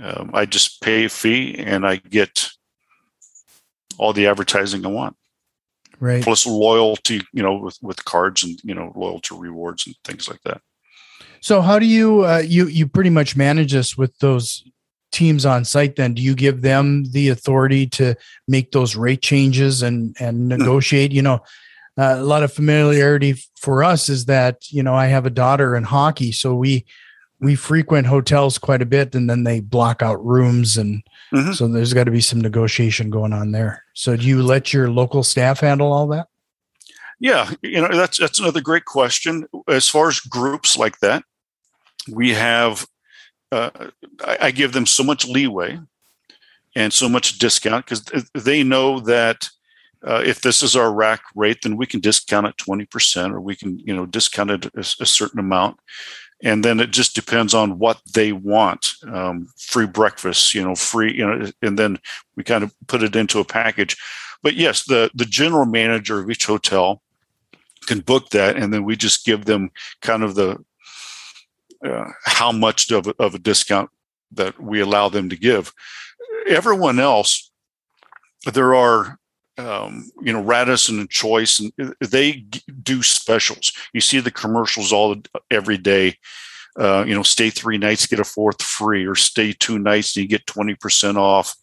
Um, 0.02 0.32
I 0.34 0.46
just 0.46 0.82
pay 0.82 1.06
a 1.06 1.10
fee 1.10 1.56
and 1.58 1.86
I 1.86 1.98
get 1.98 2.50
all 3.98 4.14
the 4.14 4.28
advertising 4.28 4.86
I 4.86 4.90
want. 4.90 5.18
Right. 6.00 6.24
Plus 6.24 6.48
loyalty, 6.48 7.22
you 7.34 7.44
know, 7.44 7.58
with 7.58 7.78
with 7.82 8.06
cards 8.06 8.42
and 8.44 8.58
you 8.64 8.74
know 8.74 8.94
loyalty 8.96 9.36
rewards 9.36 9.86
and 9.86 9.96
things 10.06 10.30
like 10.30 10.42
that. 10.46 10.62
So 11.42 11.62
how 11.62 11.78
do 11.78 11.86
you 11.86 12.26
uh, 12.26 12.44
you 12.46 12.68
you 12.68 12.88
pretty 12.88 13.10
much 13.10 13.36
manage 13.36 13.74
this 13.74 13.98
with 13.98 14.18
those 14.20 14.64
teams 15.12 15.46
on 15.46 15.66
site 15.66 15.96
then 15.96 16.14
do 16.14 16.22
you 16.22 16.36
give 16.36 16.62
them 16.62 17.06
the 17.12 17.30
authority 17.30 17.88
to 17.88 18.16
make 18.48 18.72
those 18.72 18.96
rate 18.96 19.22
changes 19.22 19.82
and 19.82 20.16
and 20.20 20.48
negotiate? 20.48 21.12
You 21.12 21.22
know 21.22 21.44
uh, 21.98 22.16
a 22.18 22.24
lot 22.24 22.44
of 22.44 22.54
familiarity 22.54 23.36
for 23.58 23.84
us 23.84 24.08
is 24.08 24.26
that 24.26 24.72
you 24.72 24.82
know 24.82 24.96
i 24.96 25.08
have 25.08 25.26
a 25.26 25.30
daughter 25.30 25.76
in 25.76 25.84
hockey 25.84 26.32
so 26.32 26.56
we 26.56 26.86
we 27.40 27.56
frequent 27.56 28.08
hotels 28.08 28.58
quite 28.58 28.82
a 28.82 28.86
bit 28.86 29.16
and 29.16 29.30
then 29.30 29.44
they 29.44 29.60
block 29.60 30.02
out 30.02 30.24
rooms 30.26 30.78
and 30.78 31.04
mm-hmm. 31.34 31.54
so 31.54 31.68
there's 31.68 31.94
got 31.94 32.04
to 32.04 32.12
be 32.12 32.22
some 32.22 32.42
negotiation 32.42 33.10
going 33.10 33.34
on 33.34 33.52
there. 33.52 33.86
So 33.94 34.16
do 34.16 34.26
you 34.26 34.44
let 34.44 34.74
your 34.74 34.90
local 34.90 35.24
staff 35.24 35.62
handle 35.62 35.94
all 35.94 36.08
that? 36.08 36.28
Yeah 37.20 37.52
you 37.62 37.82
know 37.82 37.96
that's 37.96 38.18
that's 38.18 38.40
another 38.40 38.62
great 38.62 38.86
question. 38.86 39.48
As 39.68 39.88
far 39.88 40.10
as 40.10 40.20
groups 40.20 40.78
like 40.78 41.00
that 41.00 41.24
we 42.10 42.34
have 42.34 42.86
uh, 43.52 43.70
I, 44.26 44.38
I, 44.42 44.52
give 44.52 44.74
them 44.74 44.86
so 44.86 45.04
much 45.04 45.28
leeway 45.28 45.80
and 46.76 46.94
so 46.94 47.10
much 47.10 47.40
discount 47.40 47.86
because 47.86 48.04
they 48.34 48.64
know 48.64 49.00
that 49.02 49.50
uh, 50.06 50.22
if 50.26 50.42
this 50.42 50.64
is 50.64 50.76
our 50.76 50.94
rack 50.94 51.22
rate, 51.36 51.60
then 51.64 51.76
we 51.76 51.86
can 51.86 52.00
discount 52.00 52.48
it 52.48 52.56
20% 52.58 53.34
or 53.34 53.42
we 53.42 53.56
can, 53.56 53.80
you 53.80 53.96
know, 53.96 54.06
discount 54.06 54.52
it 54.52 54.66
a, 54.66 54.80
a 54.80 55.06
certain 55.06 55.40
amount. 55.40 55.80
And 56.42 56.64
then 56.64 56.80
it 56.80 56.92
just 56.92 57.16
depends 57.16 57.54
on 57.54 57.80
what 57.80 58.00
they 58.14 58.32
want. 58.32 58.94
Um, 59.12 59.48
free 59.58 59.88
breakfast, 59.88 60.54
you 60.54 60.64
know, 60.64 60.74
free, 60.76 61.14
you 61.14 61.26
know, 61.26 61.52
and 61.62 61.78
then 61.78 62.00
we 62.38 62.44
kind 62.46 62.64
of 62.64 62.74
put 62.88 63.04
it 63.04 63.16
into 63.16 63.40
a 63.40 63.46
package. 63.46 63.98
But 64.42 64.54
yes, 64.54 64.86
the, 64.86 65.12
the 65.14 65.26
general 65.26 65.66
manager 65.66 66.20
of 66.20 66.30
each 66.30 66.46
hotel 66.46 67.02
can 67.88 68.00
book 68.00 68.30
that. 68.30 68.56
And 68.56 68.74
then 68.74 68.86
we 68.86 68.96
just 68.96 69.26
give 69.26 69.46
them 69.46 69.72
kind 70.02 70.24
of 70.24 70.36
the, 70.36 70.64
uh, 71.86 72.12
how 72.26 72.52
much 72.52 72.92
of 72.92 73.08
a, 73.08 73.14
of 73.20 73.36
a 73.36 73.40
discount 73.40 73.90
that 74.32 74.60
we 74.60 74.80
allow 74.80 75.10
them 75.10 75.30
to 75.30 75.36
give. 75.36 75.74
Everyone 76.48 77.00
else, 77.00 77.52
there 78.46 78.76
are 78.76 79.18
um, 79.58 80.10
you 80.22 80.32
know 80.32 80.42
Radisson 80.42 81.00
and 81.00 81.10
Choice, 81.10 81.60
and 81.60 81.74
they 82.00 82.46
do 82.82 83.04
specials. 83.04 83.74
You 83.94 84.02
see 84.02 84.20
the 84.20 84.32
commercials 84.32 84.94
all 84.94 85.16
every 85.52 85.78
day. 85.78 86.18
Uh, 86.78 87.04
you 87.08 87.14
know, 87.14 87.24
stay 87.24 87.50
three 87.50 87.78
nights, 87.78 88.06
get 88.06 88.20
a 88.20 88.24
fourth 88.24 88.62
free, 88.62 89.06
or 89.06 89.16
stay 89.16 89.54
two 89.54 89.80
nights 89.80 90.16
and 90.16 90.24
you 90.24 90.30
get 90.30 90.46
twenty 90.46 90.76
percent 90.76 91.18
off. 91.18 91.56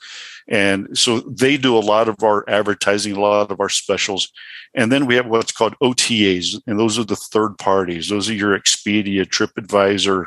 And 0.49 0.97
so 0.97 1.21
they 1.21 1.57
do 1.57 1.77
a 1.77 1.81
lot 1.81 2.09
of 2.09 2.23
our 2.23 2.49
advertising, 2.49 3.17
a 3.17 3.21
lot 3.21 3.51
of 3.51 3.61
our 3.61 3.69
specials. 3.69 4.31
And 4.75 4.93
then 4.93 5.07
we 5.07 5.17
have 5.17 5.27
what's 5.27 5.53
called 5.53 5.75
OTAs, 5.83 6.61
and 6.67 6.79
those 6.79 6.99
are 6.99 7.05
the 7.05 7.17
third 7.17 7.59
parties. 7.59 8.09
Those 8.09 8.29
are 8.31 8.35
your 8.35 8.59
Expedia, 8.59 9.25
TripAdvisor, 9.25 10.27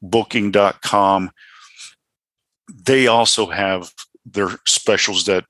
Booking.com. 0.00 1.30
They 2.72 3.06
also 3.06 3.46
have 3.46 3.90
their 4.24 4.50
specials 4.66 5.24
that 5.24 5.44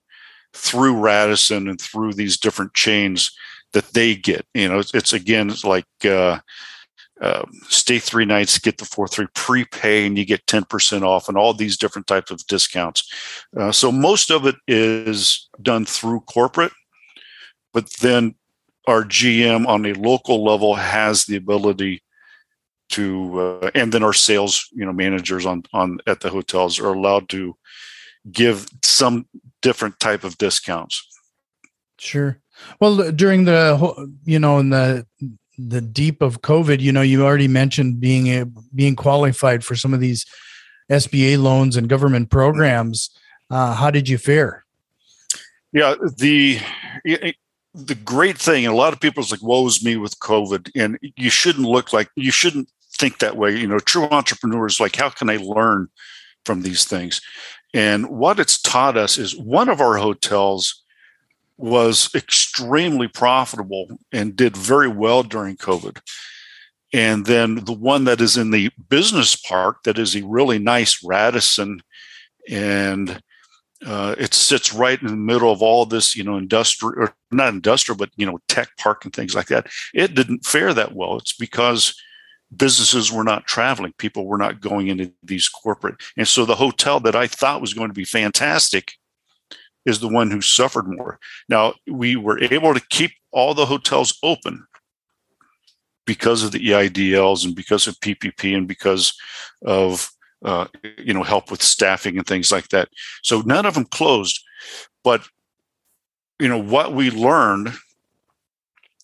through 0.54 0.98
Radisson 0.98 1.68
and 1.68 1.80
through 1.80 2.14
these 2.14 2.38
different 2.38 2.74
chains 2.74 3.30
that 3.72 3.92
they 3.92 4.14
get. 4.14 4.46
You 4.54 4.68
know, 4.68 4.78
it's, 4.78 4.94
it's 4.94 5.12
again, 5.12 5.50
it's 5.50 5.64
like 5.64 5.86
uh, 6.04 6.38
uh, 7.20 7.44
stay 7.68 7.98
three 7.98 8.24
nights, 8.24 8.58
get 8.58 8.78
the 8.78 8.84
four 8.84 9.08
three 9.08 9.26
prepay, 9.34 10.06
and 10.06 10.16
you 10.16 10.24
get 10.24 10.46
ten 10.46 10.64
percent 10.64 11.04
off, 11.04 11.28
and 11.28 11.36
all 11.36 11.52
these 11.52 11.76
different 11.76 12.06
types 12.06 12.30
of 12.30 12.46
discounts. 12.46 13.10
Uh, 13.56 13.72
so 13.72 13.90
most 13.90 14.30
of 14.30 14.46
it 14.46 14.56
is 14.66 15.48
done 15.60 15.84
through 15.84 16.20
corporate, 16.20 16.72
but 17.72 17.90
then 18.00 18.34
our 18.86 19.04
GM 19.04 19.66
on 19.66 19.84
a 19.84 19.92
local 19.94 20.44
level 20.44 20.74
has 20.74 21.26
the 21.26 21.36
ability 21.36 22.02
to, 22.90 23.40
uh, 23.62 23.70
and 23.74 23.92
then 23.92 24.02
our 24.02 24.14
sales, 24.14 24.68
you 24.72 24.84
know, 24.84 24.92
managers 24.92 25.44
on 25.44 25.64
on 25.72 25.98
at 26.06 26.20
the 26.20 26.30
hotels 26.30 26.78
are 26.78 26.92
allowed 26.92 27.28
to 27.30 27.56
give 28.30 28.66
some 28.82 29.26
different 29.60 29.98
type 30.00 30.24
of 30.24 30.38
discounts. 30.38 31.04
Sure. 31.98 32.40
Well, 32.80 33.10
during 33.12 33.44
the 33.44 34.08
you 34.24 34.38
know 34.38 34.58
in 34.58 34.70
the 34.70 35.06
the 35.58 35.80
deep 35.80 36.22
of 36.22 36.40
COVID, 36.42 36.80
you 36.80 36.92
know, 36.92 37.02
you 37.02 37.24
already 37.24 37.48
mentioned 37.48 38.00
being 38.00 38.28
a, 38.28 38.46
being 38.74 38.94
qualified 38.96 39.64
for 39.64 39.74
some 39.74 39.92
of 39.92 40.00
these 40.00 40.24
SBA 40.90 41.42
loans 41.42 41.76
and 41.76 41.88
government 41.88 42.30
programs. 42.30 43.10
Uh, 43.50 43.74
how 43.74 43.90
did 43.90 44.08
you 44.08 44.18
fare? 44.18 44.64
Yeah, 45.72 45.96
the 46.16 46.60
the 47.74 47.94
great 47.94 48.38
thing, 48.38 48.64
and 48.64 48.72
a 48.72 48.76
lot 48.76 48.92
of 48.92 49.00
people 49.00 49.22
is 49.22 49.30
like, 49.30 49.42
"Woe's 49.42 49.84
me 49.84 49.96
with 49.96 50.18
COVID," 50.20 50.70
and 50.74 50.98
you 51.16 51.28
shouldn't 51.28 51.66
look 51.66 51.92
like 51.92 52.08
you 52.16 52.30
shouldn't 52.30 52.70
think 52.98 53.18
that 53.18 53.36
way. 53.36 53.56
You 53.56 53.66
know, 53.66 53.78
true 53.78 54.08
entrepreneurs 54.10 54.80
like, 54.80 54.96
how 54.96 55.08
can 55.08 55.30
I 55.30 55.36
learn 55.36 55.88
from 56.44 56.62
these 56.62 56.84
things? 56.84 57.20
And 57.74 58.08
what 58.08 58.40
it's 58.40 58.60
taught 58.60 58.96
us 58.96 59.18
is 59.18 59.36
one 59.36 59.68
of 59.68 59.80
our 59.80 59.96
hotels 59.96 60.82
was 61.58 62.08
extremely 62.14 63.08
profitable 63.08 63.98
and 64.12 64.36
did 64.36 64.56
very 64.56 64.88
well 64.88 65.22
during 65.24 65.56
COVID. 65.56 66.00
And 66.92 67.26
then 67.26 67.56
the 67.64 67.72
one 67.72 68.04
that 68.04 68.20
is 68.20 68.36
in 68.36 68.50
the 68.50 68.70
business 68.88 69.36
park, 69.36 69.82
that 69.82 69.98
is 69.98 70.16
a 70.16 70.24
really 70.24 70.58
nice 70.58 71.04
Radisson, 71.04 71.82
and 72.48 73.20
uh, 73.84 74.14
it 74.18 74.32
sits 74.32 74.72
right 74.72 75.00
in 75.00 75.08
the 75.08 75.16
middle 75.16 75.52
of 75.52 75.62
all 75.62 75.84
this, 75.84 76.16
you 76.16 76.24
know, 76.24 76.36
industrial 76.36 76.94
or 76.96 77.14
not 77.30 77.52
industrial, 77.52 77.96
but 77.96 78.10
you 78.16 78.24
know, 78.24 78.40
tech 78.48 78.70
park 78.78 79.04
and 79.04 79.14
things 79.14 79.34
like 79.34 79.48
that. 79.48 79.66
It 79.92 80.14
didn't 80.14 80.46
fare 80.46 80.72
that 80.74 80.94
well. 80.94 81.18
It's 81.18 81.34
because 81.34 81.94
businesses 82.56 83.12
were 83.12 83.24
not 83.24 83.46
traveling, 83.46 83.92
people 83.98 84.26
were 84.26 84.38
not 84.38 84.60
going 84.60 84.88
into 84.88 85.12
these 85.22 85.48
corporate, 85.48 85.96
and 86.16 86.26
so 86.26 86.46
the 86.46 86.54
hotel 86.54 87.00
that 87.00 87.14
I 87.14 87.26
thought 87.26 87.60
was 87.60 87.74
going 87.74 87.88
to 87.88 87.94
be 87.94 88.04
fantastic 88.04 88.94
is 89.84 90.00
the 90.00 90.08
one 90.08 90.30
who 90.30 90.40
suffered 90.40 90.86
more. 90.86 91.18
Now, 91.48 91.74
we 91.86 92.16
were 92.16 92.42
able 92.42 92.74
to 92.74 92.86
keep 92.90 93.12
all 93.30 93.54
the 93.54 93.66
hotels 93.66 94.18
open 94.22 94.66
because 96.06 96.42
of 96.42 96.52
the 96.52 96.60
EIDLs 96.60 97.44
and 97.44 97.54
because 97.54 97.86
of 97.86 98.00
PPP 98.00 98.56
and 98.56 98.66
because 98.66 99.14
of 99.64 100.10
uh, 100.44 100.66
you 100.96 101.12
know 101.12 101.22
help 101.22 101.50
with 101.50 101.62
staffing 101.62 102.16
and 102.16 102.26
things 102.26 102.50
like 102.52 102.68
that. 102.68 102.88
So 103.22 103.40
none 103.40 103.66
of 103.66 103.74
them 103.74 103.84
closed, 103.84 104.40
but 105.04 105.22
you 106.38 106.48
know 106.48 106.58
what 106.58 106.94
we 106.94 107.10
learned 107.10 107.72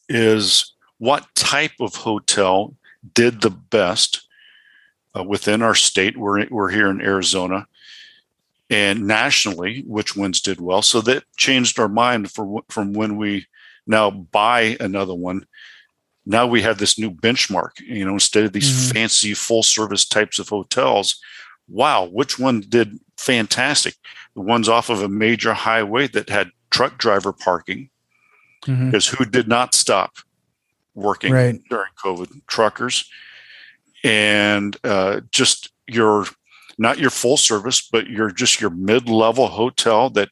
is 0.09 0.75
what 0.99 1.27
type 1.35 1.73
of 1.81 1.95
hotel 1.95 2.75
did 3.13 3.41
the 3.41 3.51
best 3.51 4.27
uh, 5.17 5.23
within 5.23 5.63
our 5.63 5.75
state. 5.75 6.17
We're, 6.17 6.47
we're 6.51 6.71
here 6.71 6.89
in 6.89 7.01
Arizona 7.01 7.67
and 8.75 9.07
nationally, 9.07 9.85
which 9.87 10.17
ones 10.17 10.41
did 10.41 10.59
well. 10.61 10.83
So 10.83 11.01
that 11.03 11.23
changed 11.37 11.79
our 11.79 11.89
mind 11.89 12.31
for, 12.31 12.63
from 12.69 12.93
when 12.93 13.17
we 13.17 13.47
now 13.87 14.11
buy 14.11 14.77
another 14.81 15.15
one. 15.15 15.47
Now 16.27 16.47
we 16.47 16.63
have 16.63 16.79
this 16.79 16.99
new 16.99 17.11
benchmark, 17.11 17.73
you 17.81 18.05
know, 18.05 18.15
instead 18.15 18.45
of 18.45 18.53
these 18.53 18.71
mm-hmm. 18.71 18.93
fancy 18.93 19.35
full 19.35 19.63
service 19.63 20.05
types 20.09 20.39
of 20.39 20.49
hotels. 20.49 21.21
Wow, 21.69 22.07
which 22.07 22.39
one 22.39 22.61
did 22.61 22.99
fantastic? 23.17 23.95
The 24.35 24.41
ones 24.41 24.69
off 24.69 24.91
of 24.91 25.03
a 25.03 25.09
major 25.09 25.55
highway 25.55 26.09
that 26.09 26.29
had 26.29 26.51
truck 26.71 26.99
driver 26.99 27.33
parking, 27.33 27.91
because 28.61 29.07
mm-hmm. 29.07 29.17
who 29.17 29.31
did 29.31 29.49
not 29.49 29.75
stop 29.75 30.13
working 30.95 31.33
right. 31.33 31.61
during 31.71 31.93
COVID? 32.03 32.29
Truckers. 32.47 33.09
And 34.03 34.77
uh, 34.83 35.21
just 35.31 35.73
your, 35.87 36.27
not 36.79 36.99
your 36.99 37.11
full 37.11 37.37
service, 37.37 37.87
but 37.91 38.09
your 38.09 38.31
just 38.31 38.61
your 38.61 38.71
mid 38.71 39.09
level 39.09 39.49
hotel 39.49 40.11
that 40.11 40.31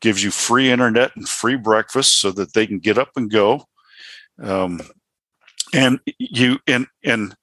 gives 0.00 0.24
you 0.24 0.30
free 0.30 0.70
internet 0.70 1.12
and 1.16 1.28
free 1.28 1.56
breakfast 1.56 2.20
so 2.20 2.30
that 2.32 2.54
they 2.54 2.66
can 2.66 2.78
get 2.78 2.98
up 2.98 3.10
and 3.16 3.30
go. 3.30 3.66
Um, 4.42 4.80
and 5.72 6.00
you 6.18 6.58
in 6.66 6.86
in 7.02 7.34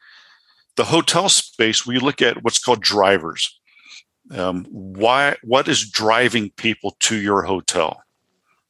the 0.76 0.86
hotel 0.86 1.30
space, 1.30 1.86
we 1.86 2.00
look 2.00 2.22
at 2.22 2.44
what's 2.44 2.60
called 2.60 2.82
drivers. 2.82 3.60
Um, 4.32 4.66
why? 4.70 5.36
What 5.44 5.68
is 5.68 5.90
driving 5.90 6.52
people 6.52 6.96
to 7.02 7.16
your 7.16 7.44
hotel? 7.44 8.02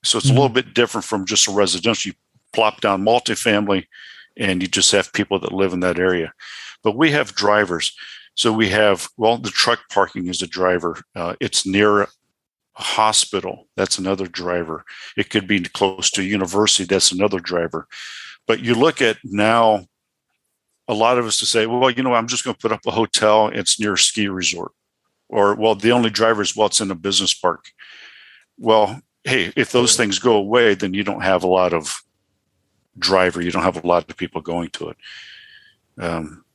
So 0.03 0.17
it's 0.17 0.27
mm-hmm. 0.27 0.38
a 0.38 0.39
little 0.39 0.53
bit 0.53 0.74
different 0.74 1.05
from 1.05 1.25
just 1.25 1.47
a 1.47 1.51
residential. 1.51 2.09
You 2.09 2.15
plop 2.53 2.81
down 2.81 3.03
multifamily, 3.03 3.86
and 4.38 4.62
you 4.62 4.67
just 4.67 4.91
have 4.91 5.13
people 5.13 5.39
that 5.39 5.51
live 5.51 5.74
in 5.74 5.79
that 5.81 6.00
area. 6.00 6.33
But 6.83 6.95
we 6.95 7.12
have 7.12 7.36
drivers. 7.36 7.95
So 8.38 8.53
we 8.53 8.70
have 8.70 9.10
well, 9.17 9.38
the 9.38 9.50
truck 9.50 9.79
parking 9.89 10.27
is 10.27 10.41
a 10.41 10.48
driver. 10.48 11.01
Uh, 11.15 11.36
it's 11.41 11.65
near 11.65 12.03
a 12.03 12.08
hospital, 12.74 13.67
that's 13.75 13.98
another 13.98 14.27
driver. 14.27 14.86
It 15.17 15.32
could 15.32 15.48
be 15.48 15.60
close 15.62 16.12
to 16.12 16.22
a 16.22 16.24
university, 16.24 16.84
that's 16.84 17.12
another 17.12 17.39
driver. 17.39 17.88
But 18.46 18.62
you 18.62 18.75
look 18.75 19.01
at 19.01 19.17
now, 19.24 19.88
a 20.88 20.94
lot 20.94 21.17
of 21.17 21.25
us 21.25 21.39
to 21.39 21.46
say, 21.46 21.65
well, 21.65 21.89
you 21.89 22.03
know, 22.03 22.13
I'm 22.13 22.27
just 22.27 22.44
going 22.44 22.53
to 22.53 22.62
put 22.62 22.72
up 22.72 22.86
a 22.86 22.91
hotel, 22.91 23.48
it's 23.48 23.79
near 23.79 23.94
a 23.94 23.98
ski 23.98 24.27
resort. 24.27 24.72
Or, 25.27 25.56
well, 25.56 25.74
the 25.74 25.91
only 25.91 26.12
driver 26.12 26.44
is, 26.44 26.56
well, 26.56 26.67
it's 26.67 26.79
in 26.79 26.91
a 26.91 26.96
business 26.96 27.34
park. 27.34 27.65
Well, 28.58 29.01
hey, 29.24 29.51
if 29.56 29.72
those 29.72 29.98
things 29.98 30.20
go 30.20 30.36
away, 30.36 30.75
then 30.75 30.94
you 30.94 31.03
don't 31.03 31.24
have 31.24 31.44
a 31.44 31.48
lot 31.48 31.74
of 31.74 32.01
driver, 33.00 33.41
you 33.41 33.51
don't 33.51 33.63
have 33.63 33.84
a 33.84 33.88
lot 33.88 34.10
of 34.10 34.15
people 34.15 34.41
going 34.41 34.70
to 34.70 34.89
it. 34.89 34.98
Um, 35.98 36.46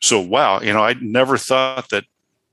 so, 0.00 0.20
wow, 0.20 0.60
you 0.60 0.72
know, 0.72 0.84
I 0.84 0.94
never 1.00 1.38
thought 1.38 1.88
that 1.90 2.04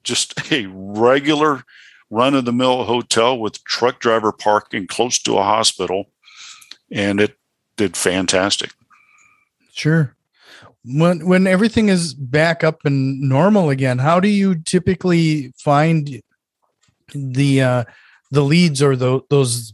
just 0.03 0.33
a 0.51 0.67
regular 0.67 1.63
run 2.09 2.35
of 2.35 2.45
the 2.45 2.53
mill 2.53 2.83
hotel 2.83 3.39
with 3.39 3.63
truck 3.63 3.99
driver 3.99 4.31
parking 4.31 4.87
close 4.87 5.17
to 5.19 5.37
a 5.37 5.43
hospital, 5.43 6.09
and 6.91 7.19
it 7.19 7.37
did 7.77 7.95
fantastic. 7.95 8.71
Sure. 9.73 10.15
When 10.83 11.27
when 11.27 11.47
everything 11.47 11.89
is 11.89 12.13
back 12.13 12.63
up 12.63 12.85
and 12.85 13.21
normal 13.21 13.69
again, 13.69 13.99
how 13.99 14.19
do 14.19 14.27
you 14.27 14.55
typically 14.55 15.53
find 15.57 16.21
the 17.13 17.61
uh, 17.61 17.83
the 18.31 18.41
leads 18.41 18.81
or 18.81 18.95
the, 18.95 19.21
those 19.29 19.73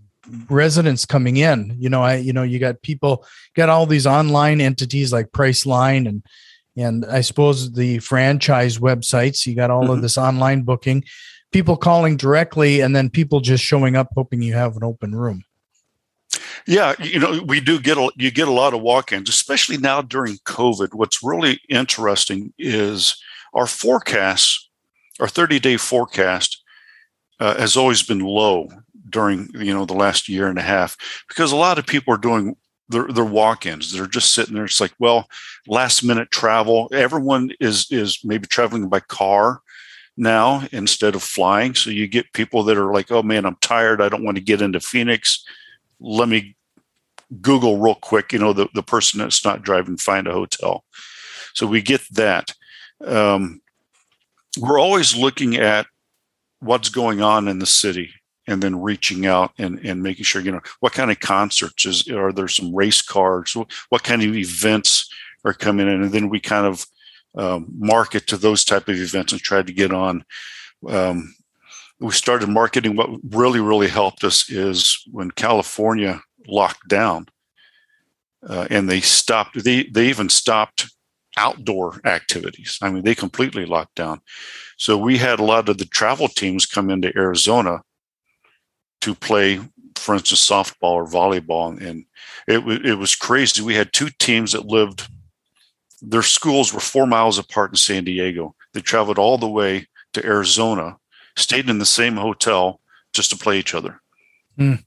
residents 0.49 1.05
coming 1.05 1.37
in? 1.37 1.75
You 1.79 1.89
know, 1.89 2.03
I 2.03 2.17
you 2.17 2.33
know 2.33 2.43
you 2.43 2.59
got 2.59 2.81
people 2.81 3.25
got 3.55 3.69
all 3.69 3.85
these 3.85 4.05
online 4.05 4.59
entities 4.59 5.13
like 5.13 5.31
Priceline 5.31 6.07
and 6.07 6.23
and 6.77 7.05
I 7.05 7.21
suppose 7.21 7.73
the 7.73 7.99
franchise 7.99 8.77
websites. 8.77 9.45
You 9.45 9.55
got 9.55 9.71
all 9.71 9.83
mm-hmm. 9.83 9.93
of 9.93 10.01
this 10.01 10.17
online 10.17 10.61
booking 10.61 11.03
people 11.51 11.77
calling 11.77 12.17
directly 12.17 12.81
and 12.81 12.95
then 12.95 13.09
people 13.09 13.39
just 13.39 13.63
showing 13.63 13.95
up 13.95 14.09
hoping 14.15 14.41
you 14.41 14.53
have 14.53 14.75
an 14.75 14.83
open 14.83 15.15
room. 15.15 15.43
Yeah, 16.65 16.93
you 16.99 17.19
know, 17.19 17.41
we 17.45 17.61
do 17.61 17.79
get 17.79 17.97
a, 17.97 18.11
you 18.17 18.29
get 18.29 18.49
a 18.49 18.51
lot 18.51 18.73
of 18.73 18.81
walk-ins, 18.81 19.29
especially 19.29 19.77
now 19.77 20.01
during 20.01 20.35
COVID. 20.39 20.93
What's 20.93 21.23
really 21.23 21.61
interesting 21.69 22.53
is 22.57 23.15
our 23.53 23.67
forecasts, 23.67 24.69
our 25.19 25.27
30-day 25.27 25.77
forecast, 25.77 26.61
uh, 27.39 27.57
has 27.57 27.77
always 27.77 28.03
been 28.03 28.19
low 28.19 28.67
during 29.09 29.49
you 29.53 29.73
know 29.73 29.85
the 29.85 29.93
last 29.93 30.27
year 30.27 30.49
and 30.49 30.59
a 30.59 30.63
half 30.63 30.97
because 31.29 31.53
a 31.53 31.55
lot 31.55 31.79
of 31.79 31.85
people 31.85 32.13
are 32.13 32.17
doing 32.17 32.57
their, 32.89 33.07
their 33.07 33.25
walk-ins. 33.25 33.91
They're 33.91 34.07
just 34.07 34.33
sitting 34.33 34.55
there. 34.55 34.65
It's 34.65 34.81
like, 34.81 34.93
well, 34.99 35.27
last 35.67 36.03
minute 36.03 36.31
travel. 36.31 36.89
Everyone 36.93 37.51
is 37.59 37.87
is 37.91 38.19
maybe 38.23 38.47
traveling 38.47 38.89
by 38.89 39.01
car 39.01 39.61
now 40.15 40.63
instead 40.71 41.15
of 41.15 41.23
flying. 41.23 41.75
So 41.75 41.89
you 41.89 42.07
get 42.07 42.33
people 42.33 42.63
that 42.63 42.77
are 42.77 42.93
like, 42.93 43.11
oh 43.11 43.23
man, 43.23 43.45
I'm 43.45 43.57
tired. 43.61 44.01
I 44.01 44.09
don't 44.09 44.23
want 44.23 44.37
to 44.37 44.43
get 44.43 44.61
into 44.61 44.79
Phoenix. 44.79 45.45
Let 45.99 46.29
me 46.29 46.55
Google 47.41 47.77
real 47.77 47.95
quick, 47.95 48.31
you 48.31 48.39
know, 48.39 48.53
the, 48.53 48.67
the 48.73 48.83
person 48.83 49.19
that's 49.19 49.43
not 49.43 49.61
driving, 49.61 49.97
find 49.97 50.27
a 50.27 50.33
hotel. 50.33 50.85
So 51.53 51.67
we 51.67 51.81
get 51.81 52.01
that. 52.11 52.53
Um, 53.05 53.61
we're 54.59 54.79
always 54.79 55.15
looking 55.15 55.57
at 55.57 55.87
what's 56.59 56.89
going 56.89 57.21
on 57.21 57.47
in 57.47 57.59
the 57.59 57.65
city 57.65 58.11
and 58.47 58.63
then 58.63 58.81
reaching 58.81 59.25
out 59.25 59.51
and, 59.57 59.79
and 59.85 60.01
making 60.01 60.23
sure, 60.23 60.41
you 60.41 60.51
know, 60.51 60.61
what 60.79 60.93
kind 60.93 61.11
of 61.11 61.19
concerts 61.19 61.85
is, 61.85 62.07
are 62.09 62.31
there 62.31 62.47
some 62.47 62.73
race 62.73 63.01
cars? 63.01 63.55
What 63.89 64.03
kind 64.03 64.23
of 64.23 64.35
events 64.35 65.09
are 65.43 65.53
coming 65.53 65.87
in? 65.87 66.03
And 66.03 66.11
then 66.11 66.29
we 66.29 66.39
kind 66.39 66.65
of 66.65 66.85
um, 67.37 67.67
market 67.77 68.27
to 68.27 68.37
those 68.37 68.63
type 68.63 68.87
of 68.87 68.95
events 68.95 69.31
and 69.31 69.41
tried 69.41 69.67
to 69.67 69.73
get 69.73 69.93
on. 69.93 70.23
Um, 70.87 71.35
we 71.99 72.11
started 72.11 72.49
marketing. 72.49 72.95
What 72.95 73.09
really, 73.29 73.59
really 73.59 73.87
helped 73.87 74.23
us 74.23 74.49
is 74.49 75.03
when 75.11 75.31
California 75.31 76.21
locked 76.47 76.87
down, 76.87 77.27
uh, 78.47 78.67
and 78.69 78.89
they 78.89 79.01
stopped. 79.01 79.63
They 79.63 79.83
they 79.83 80.07
even 80.07 80.29
stopped 80.29 80.91
outdoor 81.37 81.99
activities. 82.05 82.77
I 82.81 82.91
mean, 82.91 83.03
they 83.03 83.15
completely 83.15 83.65
locked 83.65 83.95
down. 83.95 84.21
So 84.77 84.97
we 84.97 85.17
had 85.17 85.39
a 85.39 85.43
lot 85.43 85.69
of 85.69 85.77
the 85.77 85.85
travel 85.85 86.27
teams 86.27 86.65
come 86.65 86.89
into 86.89 87.15
Arizona 87.15 87.81
to 89.01 89.15
play, 89.15 89.59
for 89.95 90.15
instance, 90.15 90.47
softball 90.47 90.93
or 90.93 91.05
volleyball, 91.05 91.79
and 91.81 92.05
it 92.47 92.63
was 92.63 92.79
it 92.83 92.97
was 92.97 93.15
crazy. 93.15 93.61
We 93.61 93.75
had 93.75 93.93
two 93.93 94.09
teams 94.19 94.53
that 94.53 94.65
lived 94.65 95.07
their 96.01 96.21
schools 96.21 96.73
were 96.73 96.79
four 96.79 97.07
miles 97.07 97.37
apart 97.37 97.71
in 97.71 97.75
San 97.75 98.03
Diego. 98.03 98.55
They 98.73 98.81
traveled 98.81 99.17
all 99.17 99.37
the 99.37 99.47
way 99.47 99.87
to 100.13 100.25
Arizona, 100.25 100.97
stayed 101.35 101.69
in 101.69 101.79
the 101.79 101.85
same 101.85 102.15
hotel 102.15 102.79
just 103.13 103.31
to 103.31 103.37
play 103.37 103.59
each 103.59 103.73
other. 103.73 103.99
Mm. 104.59 104.83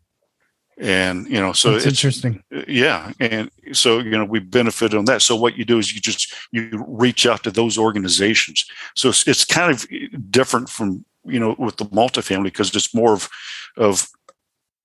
And 0.78 1.26
you 1.28 1.40
know, 1.40 1.52
so 1.52 1.72
That's 1.72 1.84
it's 1.84 1.98
interesting. 1.98 2.42
Yeah, 2.66 3.12
and 3.20 3.50
so 3.72 3.98
you 3.98 4.12
know, 4.12 4.24
we 4.24 4.38
benefited 4.38 4.96
on 4.96 5.04
that. 5.06 5.20
So 5.20 5.36
what 5.36 5.58
you 5.58 5.64
do 5.64 5.78
is 5.78 5.92
you 5.92 6.00
just 6.00 6.32
you 6.52 6.82
reach 6.88 7.26
out 7.26 7.42
to 7.42 7.50
those 7.50 7.76
organizations. 7.76 8.64
So 8.96 9.10
it's, 9.10 9.28
it's 9.28 9.44
kind 9.44 9.70
of 9.70 9.86
different 10.30 10.70
from 10.70 11.04
you 11.24 11.38
know 11.38 11.54
with 11.58 11.76
the 11.76 11.84
multifamily 11.86 12.44
because 12.44 12.74
it's 12.74 12.94
more 12.94 13.12
of 13.14 13.28
of 13.76 14.08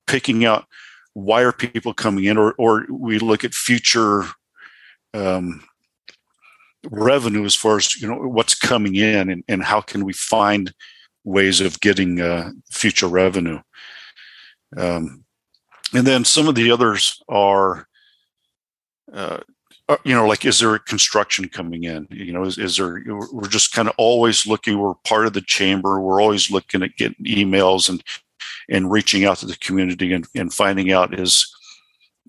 picking 0.08 0.46
out 0.46 0.66
why 1.14 1.42
are 1.42 1.52
people 1.52 1.94
coming 1.94 2.26
in, 2.26 2.38
or 2.38 2.54
or 2.58 2.86
we 2.90 3.20
look 3.20 3.44
at 3.44 3.54
future 3.54 4.26
um, 5.14 5.64
revenue 6.90 7.46
as 7.46 7.56
far 7.56 7.78
as 7.78 7.96
you 7.96 8.08
know 8.08 8.16
what's 8.16 8.56
coming 8.56 8.96
in 8.96 9.30
and, 9.30 9.44
and 9.48 9.64
how 9.64 9.82
can 9.82 10.06
we 10.06 10.14
find 10.14 10.74
ways 11.24 11.60
of 11.60 11.80
getting 11.80 12.22
uh, 12.22 12.52
future 12.70 13.08
revenue. 13.08 13.60
Um, 14.78 15.24
and 15.94 16.06
then 16.06 16.24
some 16.24 16.48
of 16.48 16.56
the 16.56 16.72
others 16.72 17.22
are 17.28 17.88
uh, 19.12 19.40
you 20.04 20.16
know 20.16 20.28
like 20.28 20.46
is 20.46 20.60
there 20.60 20.74
a 20.74 20.80
construction 20.80 21.48
coming 21.48 21.84
in 21.84 22.08
you 22.10 22.34
know 22.34 22.44
is, 22.44 22.58
is 22.58 22.78
there 22.78 23.04
we're 23.32 23.48
just 23.48 23.72
kind 23.72 23.88
of 23.88 23.94
always 23.98 24.48
looking 24.48 24.80
we're 24.80 24.96
part 25.06 25.28
of 25.28 25.34
the 25.34 25.42
chamber 25.42 26.00
we're 26.00 26.22
always 26.22 26.50
looking 26.50 26.82
at 26.82 26.96
getting 26.98 27.26
emails 27.26 27.88
and 27.88 28.04
and 28.70 28.92
reaching 28.92 29.26
out 29.26 29.38
to 29.38 29.46
the 29.46 29.56
community 29.58 30.14
and, 30.14 30.28
and 30.36 30.54
finding 30.54 30.92
out 30.92 31.18
is 31.20 31.56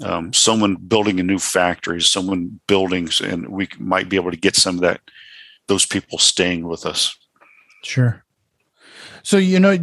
um, 0.03 0.33
someone 0.33 0.77
building 0.77 1.21
a 1.21 1.23
new 1.23 1.39
factory, 1.39 1.99
is 1.99 2.11
someone 2.11 2.61
building, 2.67 3.09
and 3.23 3.49
we 3.49 3.69
might 3.79 4.09
be 4.09 4.17
able 4.17 4.31
to 4.31 4.37
get 4.37 4.57
some 4.57 4.77
of 4.77 4.83
that, 4.83 5.01
those 5.69 5.87
people 5.87 6.19
staying 6.19 6.67
with 6.67 6.85
us. 6.85 7.17
Sure. 7.83 8.23
So, 9.23 9.39
you 9.39 9.59
know, 9.59 9.77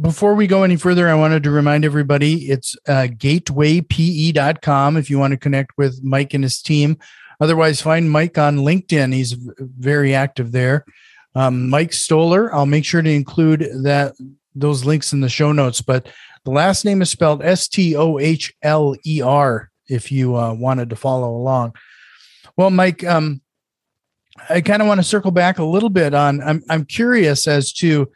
before 0.00 0.34
we 0.34 0.46
go 0.46 0.62
any 0.62 0.76
further, 0.76 1.08
I 1.08 1.14
wanted 1.14 1.42
to 1.44 1.50
remind 1.50 1.84
everybody 1.84 2.50
it's 2.50 2.76
uh, 2.86 3.08
gatewaype.com 3.10 4.96
if 4.96 5.10
you 5.10 5.18
want 5.18 5.32
to 5.32 5.36
connect 5.36 5.76
with 5.76 6.02
Mike 6.02 6.34
and 6.34 6.44
his 6.44 6.62
team. 6.62 6.98
Otherwise, 7.40 7.80
find 7.80 8.10
Mike 8.10 8.38
on 8.38 8.58
LinkedIn. 8.58 9.12
He's 9.14 9.32
very 9.32 10.14
active 10.14 10.52
there. 10.52 10.84
Um, 11.34 11.68
Mike 11.68 11.90
Stohler. 11.90 12.50
I'll 12.52 12.66
make 12.66 12.84
sure 12.84 13.02
to 13.02 13.10
include 13.10 13.60
that 13.82 14.14
those 14.54 14.84
links 14.84 15.12
in 15.12 15.20
the 15.20 15.28
show 15.28 15.52
notes. 15.52 15.80
But 15.80 16.08
the 16.44 16.50
last 16.50 16.84
name 16.84 17.02
is 17.02 17.10
spelled 17.10 17.42
S 17.42 17.68
T 17.68 17.96
O 17.96 18.18
H 18.18 18.52
L 18.62 18.94
E 19.04 19.22
R. 19.22 19.70
if 19.88 20.12
you 20.12 20.36
uh, 20.36 20.52
wanted 20.54 20.90
to 20.90 20.96
follow 20.96 21.34
along. 21.34 21.74
Well, 22.56 22.70
Mike, 22.70 23.04
um, 23.04 23.40
I 24.48 24.60
kind 24.60 24.82
of 24.82 24.88
want 24.88 24.98
to 24.98 25.04
circle 25.04 25.30
back 25.30 25.58
a 25.58 25.64
little 25.64 25.90
bit 25.90 26.14
on. 26.14 26.42
I'm 26.42 26.62
I'm 26.68 26.84
curious 26.84 27.48
as 27.48 27.72
to 27.74 28.10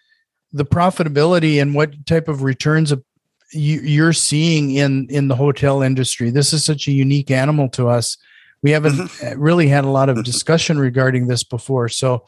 the 0.54 0.64
profitability 0.64 1.60
and 1.60 1.74
what 1.74 2.06
type 2.06 2.28
of 2.28 2.44
returns 2.44 2.94
you, 3.52 4.06
are 4.06 4.12
seeing 4.12 4.70
in 4.70 5.08
in 5.10 5.28
the 5.28 5.36
hotel 5.36 5.82
industry. 5.82 6.30
This 6.30 6.52
is 6.52 6.64
such 6.64 6.86
a 6.86 6.92
unique 6.92 7.30
animal 7.30 7.68
to 7.70 7.88
us. 7.88 8.16
We 8.62 8.70
haven't 8.70 8.94
mm-hmm. 8.94 9.40
really 9.40 9.68
had 9.68 9.84
a 9.84 9.90
lot 9.90 10.08
of 10.08 10.16
mm-hmm. 10.16 10.22
discussion 10.22 10.78
regarding 10.78 11.26
this 11.26 11.44
before. 11.44 11.88
So, 11.88 12.24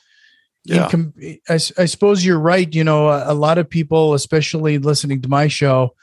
yeah. 0.64 0.88
Com- 0.88 1.14
I, 1.48 1.54
I, 1.54 1.86
suppose 1.86 2.24
you're 2.24 2.40
right. 2.40 2.72
You 2.74 2.84
know, 2.84 3.08
a, 3.08 3.32
a, 3.32 3.34
lot 3.34 3.58
of 3.58 3.70
people, 3.70 4.14
especially 4.14 4.78
listening 4.78 5.22
to 5.22 5.28
my 5.28 5.46
show, 5.46 5.94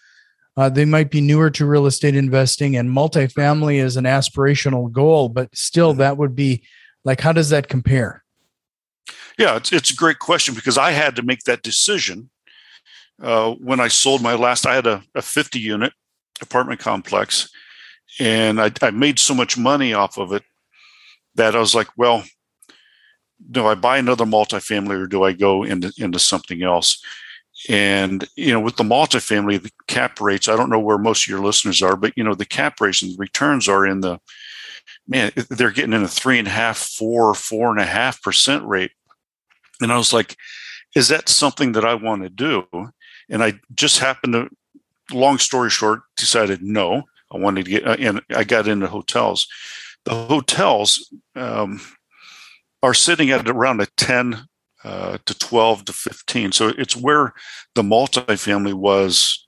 uh, 0.56 0.70
they 0.70 0.86
might 0.86 1.12
be 1.12 1.20
newer 1.20 1.50
to 1.52 1.66
real 1.66 1.86
estate 1.86 2.16
investing, 2.16 2.78
and 2.78 2.90
multifamily 2.90 3.84
is 3.84 3.98
an 3.98 4.06
aspirational 4.06 4.90
goal. 4.90 5.28
But 5.28 5.56
still, 5.56 5.92
mm-hmm. 5.92 6.00
that 6.00 6.18
would 6.18 6.36
be 6.36 6.64
like, 7.04 7.20
how 7.20 7.34
does 7.34 7.50
that 7.50 7.68
compare? 7.68 8.23
Yeah, 9.38 9.56
it's, 9.56 9.72
it's 9.72 9.92
a 9.92 9.96
great 9.96 10.20
question 10.20 10.54
because 10.54 10.78
I 10.78 10.92
had 10.92 11.16
to 11.16 11.24
make 11.24 11.44
that 11.44 11.64
decision 11.64 12.30
uh, 13.22 13.52
when 13.54 13.80
I 13.80 13.88
sold 13.88 14.22
my 14.22 14.36
last. 14.36 14.66
I 14.66 14.76
had 14.76 14.88
a, 14.88 15.04
a 15.16 15.22
50 15.22 15.60
unit 15.60 15.94
apartment 16.42 16.80
complex, 16.80 17.50
and 18.20 18.62
I, 18.62 18.72
I 18.82 18.92
made 18.92 19.20
so 19.20 19.34
much 19.34 19.58
money 19.58 19.94
off 19.94 20.18
of 20.18 20.34
it 20.34 20.44
that 21.36 21.56
I 21.56 21.60
was 21.60 21.74
like, 21.74 21.88
well, 21.98 22.24
do 23.50 23.66
I 23.66 23.76
buy 23.76 23.98
another 23.98 24.26
multifamily 24.26 25.02
or 25.02 25.08
do 25.08 25.24
I 25.24 25.34
go 25.34 25.64
into 25.64 25.92
into 25.98 26.20
something 26.20 26.64
else? 26.64 27.02
And 27.70 28.28
you 28.36 28.52
know, 28.52 28.60
with 28.60 28.78
the 28.78 28.84
multifamily, 28.84 29.62
the 29.62 29.72
cap 29.88 30.20
rates, 30.22 30.48
I 30.48 30.56
don't 30.56 30.70
know 30.70 30.80
where 30.80 30.98
most 30.98 31.26
of 31.26 31.30
your 31.30 31.44
listeners 31.44 31.82
are, 31.82 31.96
but 31.96 32.14
you 32.16 32.24
know, 32.24 32.36
the 32.36 32.46
cap 32.46 32.80
rates 32.80 33.02
and 33.02 33.12
the 33.12 33.18
returns 33.18 33.68
are 33.68 33.86
in 33.86 34.02
the 34.02 34.20
man, 35.08 35.32
they're 35.50 35.72
getting 35.72 35.94
in 35.94 36.04
a 36.04 36.08
three 36.08 36.40
and 36.40 36.48
a 36.48 36.52
half, 36.52 36.78
four, 36.78 37.34
four 37.34 37.72
and 37.72 37.80
a 37.80 37.86
half 37.86 38.22
percent 38.22 38.64
rate. 38.66 38.92
And 39.82 39.92
I 39.92 39.98
was 39.98 40.14
like, 40.14 40.38
is 40.96 41.08
that 41.08 41.30
something 41.30 41.72
that 41.74 41.86
I 41.86 41.96
want 41.96 42.24
to 42.24 42.30
do? 42.30 42.66
And 43.30 43.44
I 43.44 43.60
just 43.74 44.00
happened 44.00 44.34
to, 44.34 44.50
long 45.12 45.38
story 45.38 45.70
short, 45.70 46.02
decided 46.16 46.62
no. 46.62 47.04
I 47.32 47.38
wanted 47.38 47.66
to 47.66 47.72
get, 47.72 48.00
and 48.00 48.22
I 48.30 48.44
got 48.44 48.68
into 48.68 48.88
hotels. 48.88 49.48
The 50.06 50.14
hotels 50.14 51.12
um, 51.36 51.82
are 52.84 52.94
sitting 52.94 53.32
at 53.32 53.50
around 53.50 53.82
a 53.82 53.88
10 53.98 54.48
uh, 54.84 55.18
to 55.26 55.40
12 55.40 55.86
to 55.86 55.94
15. 55.94 56.52
So 56.52 56.70
it's 56.78 56.96
where 56.96 57.34
the 57.74 57.82
multifamily 57.82 58.74
was 58.74 59.48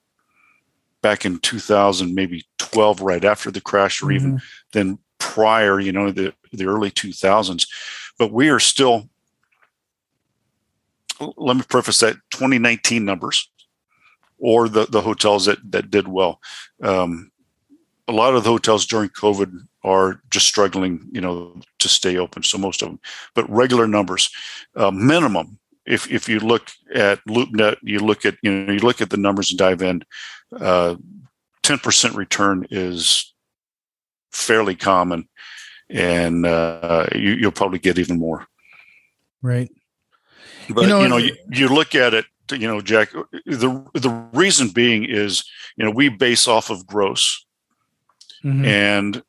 back 1.01 1.25
in 1.25 1.39
2000, 1.39 2.15
maybe 2.15 2.45
12, 2.57 3.01
right 3.01 3.23
after 3.23 3.51
the 3.51 3.61
crash, 3.61 4.01
or 4.01 4.07
mm-hmm. 4.07 4.15
even 4.15 4.41
then 4.71 4.97
prior, 5.19 5.79
you 5.79 5.91
know, 5.91 6.09
the, 6.09 6.33
the 6.51 6.65
early 6.65 6.89
2000s. 6.89 7.67
But 8.17 8.31
we 8.31 8.49
are 8.49 8.59
still, 8.59 9.09
let 11.37 11.57
me 11.57 11.63
preface 11.67 11.99
that 11.99 12.15
2019 12.31 13.05
numbers 13.05 13.49
or 14.37 14.67
the, 14.67 14.85
the 14.85 15.01
hotels 15.01 15.45
that, 15.45 15.59
that 15.71 15.89
did 15.89 16.07
well. 16.07 16.39
Um, 16.81 17.31
a 18.07 18.11
lot 18.11 18.35
of 18.35 18.43
the 18.43 18.49
hotels 18.49 18.85
during 18.85 19.09
COVID 19.09 19.67
are 19.83 20.21
just 20.29 20.45
struggling, 20.47 21.07
you 21.11 21.21
know, 21.21 21.59
to 21.79 21.89
stay 21.89 22.17
open. 22.17 22.43
So 22.43 22.57
most 22.57 22.81
of 22.81 22.89
them, 22.89 22.99
but 23.33 23.49
regular 23.49 23.87
numbers, 23.87 24.29
uh, 24.75 24.91
minimum. 24.91 25.59
If 25.85 26.11
if 26.11 26.27
you 26.27 26.39
look 26.39 26.71
at 26.95 27.23
LoopNet, 27.25 27.77
you 27.83 27.99
look 27.99 28.25
at 28.25 28.37
you 28.41 28.51
know 28.51 28.73
you 28.73 28.79
look 28.79 29.01
at 29.01 29.11
the 29.11 29.17
numbers 29.17 29.51
and 29.51 29.59
dive 29.59 29.83
in. 29.83 30.03
Uh, 30.51 30.95
ten 31.61 31.77
percent 31.77 32.15
return 32.15 32.65
is 32.71 33.33
fairly 34.31 34.75
common, 34.75 35.29
and 35.89 36.45
uh, 36.45 37.05
you, 37.13 37.37
will 37.43 37.51
probably 37.51 37.77
get 37.77 37.99
even 37.99 38.17
more. 38.17 38.47
Right. 39.43 39.69
But 40.69 40.81
you 40.83 40.87
know, 40.87 41.01
you, 41.01 41.09
know 41.09 41.17
you, 41.17 41.35
you 41.49 41.67
look 41.67 41.95
at 41.95 42.13
it, 42.13 42.25
you 42.51 42.67
know, 42.67 42.81
Jack. 42.81 43.11
The 43.11 43.85
the 43.93 44.29
reason 44.33 44.69
being 44.69 45.05
is, 45.05 45.43
you 45.77 45.85
know, 45.85 45.91
we 45.91 46.09
base 46.09 46.47
off 46.47 46.69
of 46.69 46.85
gross, 46.85 47.45
mm-hmm. 48.43 48.65
and 48.65 49.23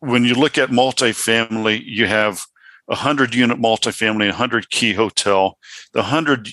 when 0.00 0.24
you 0.24 0.34
look 0.34 0.58
at 0.58 0.70
multifamily, 0.70 1.82
you 1.84 2.06
have 2.06 2.44
a 2.88 2.94
hundred 2.94 3.34
unit 3.34 3.58
multifamily, 3.58 4.28
a 4.28 4.34
hundred 4.34 4.70
key 4.70 4.92
hotel. 4.92 5.58
The 5.92 6.04
hundred 6.04 6.48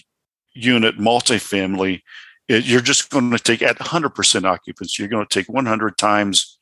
unit 0.53 0.97
multifamily, 0.97 2.01
it, 2.47 2.65
you're 2.65 2.81
just 2.81 3.09
going 3.09 3.31
to 3.31 3.39
take 3.39 3.61
at 3.61 3.77
100% 3.77 4.45
occupancy. 4.45 5.03
You're 5.03 5.09
going 5.09 5.25
to 5.25 5.33
take 5.33 5.49
100 5.49 5.97
times 5.97 6.57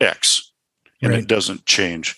X, 0.00 0.52
and 1.00 1.12
right. 1.12 1.20
it 1.20 1.28
doesn't 1.28 1.64
change. 1.64 2.16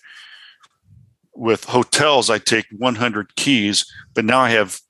With 1.36 1.64
hotels, 1.64 2.30
I 2.30 2.38
take 2.38 2.66
100 2.76 3.34
keys, 3.36 3.90
but 4.14 4.24
now 4.24 4.40
I 4.40 4.50
have 4.50 4.80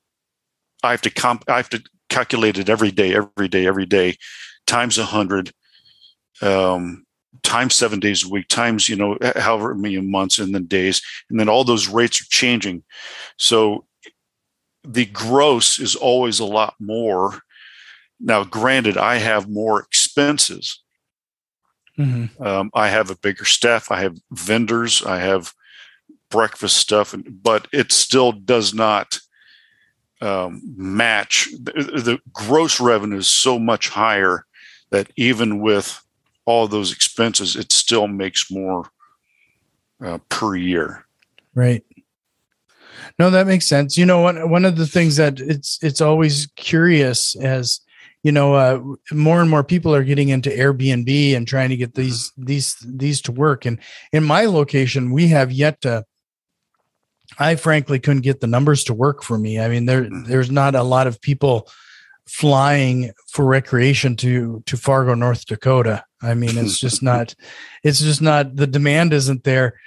I 0.83 0.91
have 0.91 1.01
to 1.01 1.09
comp 1.09 1.43
I 1.47 1.57
have 1.57 1.69
to 1.69 1.83
calculate 2.09 2.57
it 2.57 2.69
every 2.69 2.91
day, 2.91 3.15
every 3.15 3.47
day, 3.47 3.65
every 3.65 3.85
day, 3.85 4.17
times 4.67 4.97
100, 4.97 5.51
um, 6.41 7.05
times 7.41 7.73
seven 7.73 7.99
days 7.99 8.23
a 8.23 8.29
week, 8.29 8.47
times 8.47 8.87
you 8.87 8.95
know 8.95 9.17
however 9.35 9.73
many 9.73 9.99
months 9.99 10.37
and 10.37 10.53
then 10.53 10.65
days, 10.65 11.01
and 11.29 11.39
then 11.39 11.49
all 11.49 11.63
those 11.63 11.87
rates 11.87 12.21
are 12.21 12.29
changing. 12.29 12.83
So 13.37 13.85
the 14.83 15.05
gross 15.07 15.79
is 15.79 15.95
always 15.95 16.39
a 16.39 16.45
lot 16.45 16.75
more. 16.79 17.39
Now, 18.19 18.43
granted, 18.43 18.97
I 18.97 19.17
have 19.17 19.49
more 19.49 19.81
expenses 19.81 20.79
Mm-hmm. 21.97 22.43
Um, 22.43 22.71
I 22.73 22.89
have 22.89 23.09
a 23.09 23.17
bigger 23.17 23.45
staff. 23.45 23.91
I 23.91 24.01
have 24.01 24.17
vendors. 24.31 25.03
I 25.03 25.19
have 25.19 25.53
breakfast 26.29 26.77
stuff, 26.77 27.15
but 27.27 27.67
it 27.71 27.91
still 27.91 28.31
does 28.31 28.73
not 28.73 29.19
um, 30.21 30.61
match. 30.75 31.49
The, 31.61 31.71
the, 31.73 32.19
gross 32.33 32.79
revenue 32.79 33.17
is 33.17 33.29
so 33.29 33.59
much 33.59 33.89
higher 33.89 34.45
that 34.91 35.11
even 35.17 35.59
with 35.59 36.01
all 36.45 36.67
those 36.67 36.91
expenses, 36.91 37.55
it 37.55 37.71
still 37.71 38.07
makes 38.07 38.49
more 38.49 38.89
uh, 40.03 40.19
per 40.29 40.55
year. 40.55 41.05
Right. 41.53 41.83
No, 43.19 43.29
that 43.29 43.47
makes 43.47 43.67
sense. 43.67 43.97
You 43.97 44.05
know, 44.05 44.21
one 44.21 44.49
one 44.49 44.65
of 44.65 44.77
the 44.77 44.87
things 44.87 45.15
that 45.17 45.39
it's 45.39 45.79
it's 45.81 46.01
always 46.01 46.47
curious 46.55 47.35
as 47.35 47.79
you 48.25 48.31
know, 48.31 48.55
uh, 48.55 48.81
more 49.11 49.39
and 49.39 49.51
more 49.51 49.63
people 49.63 49.93
are 49.93 50.03
getting 50.03 50.29
into 50.29 50.49
Airbnb 50.49 51.35
and 51.37 51.47
trying 51.47 51.69
to 51.69 51.77
get 51.77 51.93
these 51.93 52.33
these 52.35 52.75
these 52.83 53.21
to 53.21 53.31
work. 53.31 53.65
And 53.65 53.79
in 54.11 54.23
my 54.23 54.45
location, 54.45 55.11
we 55.11 55.27
have 55.27 55.51
yet 55.51 55.81
to. 55.81 56.03
I 57.39 57.55
frankly 57.55 57.99
couldn't 57.99 58.21
get 58.21 58.39
the 58.39 58.47
numbers 58.47 58.83
to 58.85 58.93
work 58.93 59.23
for 59.23 59.37
me. 59.37 59.59
I 59.59 59.67
mean, 59.67 59.85
there 59.85 60.03
mm-hmm. 60.03 60.23
there's 60.23 60.51
not 60.51 60.75
a 60.75 60.83
lot 60.83 61.07
of 61.07 61.21
people 61.21 61.69
flying 62.27 63.11
for 63.27 63.45
recreation 63.45 64.15
to 64.17 64.63
to 64.65 64.77
Fargo, 64.77 65.13
North 65.13 65.45
Dakota. 65.45 66.03
I 66.21 66.33
mean, 66.33 66.57
it's 66.57 66.79
just 66.85 67.03
not. 67.03 67.35
It's 67.83 68.01
just 68.01 68.21
not. 68.21 68.55
The 68.55 68.67
demand 68.67 69.13
isn't 69.13 69.43
there. 69.43 69.79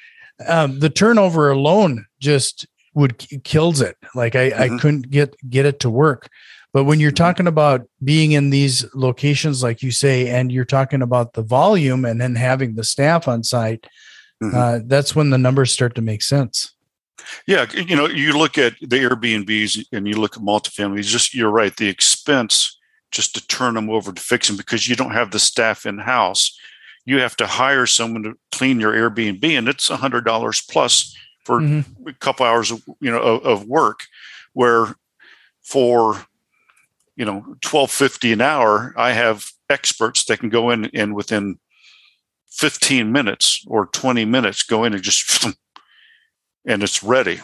Um, 0.46 0.78
the 0.78 0.90
turnover 0.90 1.50
alone 1.50 2.06
just 2.20 2.66
would 2.94 3.26
kills 3.44 3.80
it. 3.80 3.96
Like 4.14 4.34
I, 4.34 4.50
mm-hmm. 4.50 4.74
I 4.74 4.78
couldn't 4.78 5.10
get 5.10 5.36
get 5.48 5.66
it 5.66 5.80
to 5.80 5.90
work. 5.90 6.28
But 6.72 6.84
when 6.84 7.00
you're 7.00 7.10
mm-hmm. 7.10 7.16
talking 7.16 7.46
about 7.46 7.88
being 8.04 8.32
in 8.32 8.50
these 8.50 8.84
locations, 8.94 9.62
like 9.62 9.82
you 9.82 9.90
say, 9.90 10.28
and 10.28 10.52
you're 10.52 10.64
talking 10.64 11.02
about 11.02 11.32
the 11.32 11.42
volume 11.42 12.04
and 12.04 12.20
then 12.20 12.34
having 12.34 12.74
the 12.74 12.84
staff 12.84 13.26
on 13.26 13.42
site, 13.42 13.86
mm-hmm. 14.42 14.54
uh, 14.54 14.80
that's 14.84 15.16
when 15.16 15.30
the 15.30 15.38
numbers 15.38 15.72
start 15.72 15.94
to 15.94 16.02
make 16.02 16.22
sense. 16.22 16.74
Yeah, 17.46 17.66
you 17.72 17.96
know, 17.96 18.06
you 18.06 18.36
look 18.36 18.58
at 18.58 18.74
the 18.80 18.96
Airbnbs 18.96 19.86
and 19.92 20.06
you 20.06 20.14
look 20.14 20.36
at 20.36 20.42
multifamily. 20.42 21.02
Just 21.02 21.34
you're 21.34 21.50
right. 21.50 21.76
The 21.76 21.88
expense 21.88 22.78
just 23.10 23.34
to 23.34 23.46
turn 23.46 23.74
them 23.74 23.90
over 23.90 24.12
to 24.12 24.20
fix 24.20 24.48
them 24.48 24.56
because 24.56 24.88
you 24.88 24.94
don't 24.94 25.12
have 25.12 25.30
the 25.30 25.38
staff 25.38 25.86
in 25.86 25.98
house. 25.98 26.58
You 27.04 27.18
have 27.20 27.36
to 27.36 27.46
hire 27.46 27.86
someone 27.86 28.22
to 28.24 28.38
clean 28.52 28.80
your 28.80 28.92
Airbnb, 28.92 29.44
and 29.44 29.68
it's 29.68 29.90
a 29.90 29.96
hundred 29.96 30.24
dollars 30.24 30.62
plus 30.70 31.16
for 31.44 31.60
mm-hmm. 31.60 32.08
a 32.08 32.12
couple 32.14 32.44
hours 32.44 32.70
of 32.70 32.82
you 33.00 33.10
know 33.10 33.20
of, 33.20 33.44
of 33.44 33.66
work. 33.66 34.04
Where 34.52 34.94
for 35.68 36.26
you 37.18 37.24
know 37.24 37.40
1250 37.66 38.32
an 38.32 38.40
hour 38.40 38.94
i 38.96 39.12
have 39.12 39.44
experts 39.68 40.24
that 40.24 40.38
can 40.38 40.48
go 40.48 40.70
in 40.70 40.86
and 40.94 41.14
within 41.14 41.58
15 42.52 43.12
minutes 43.12 43.64
or 43.66 43.86
20 43.86 44.24
minutes 44.24 44.62
go 44.62 44.84
in 44.84 44.94
and 44.94 45.02
just 45.02 45.46
and 46.68 46.84
it's 46.84 47.02
ready 47.02 47.40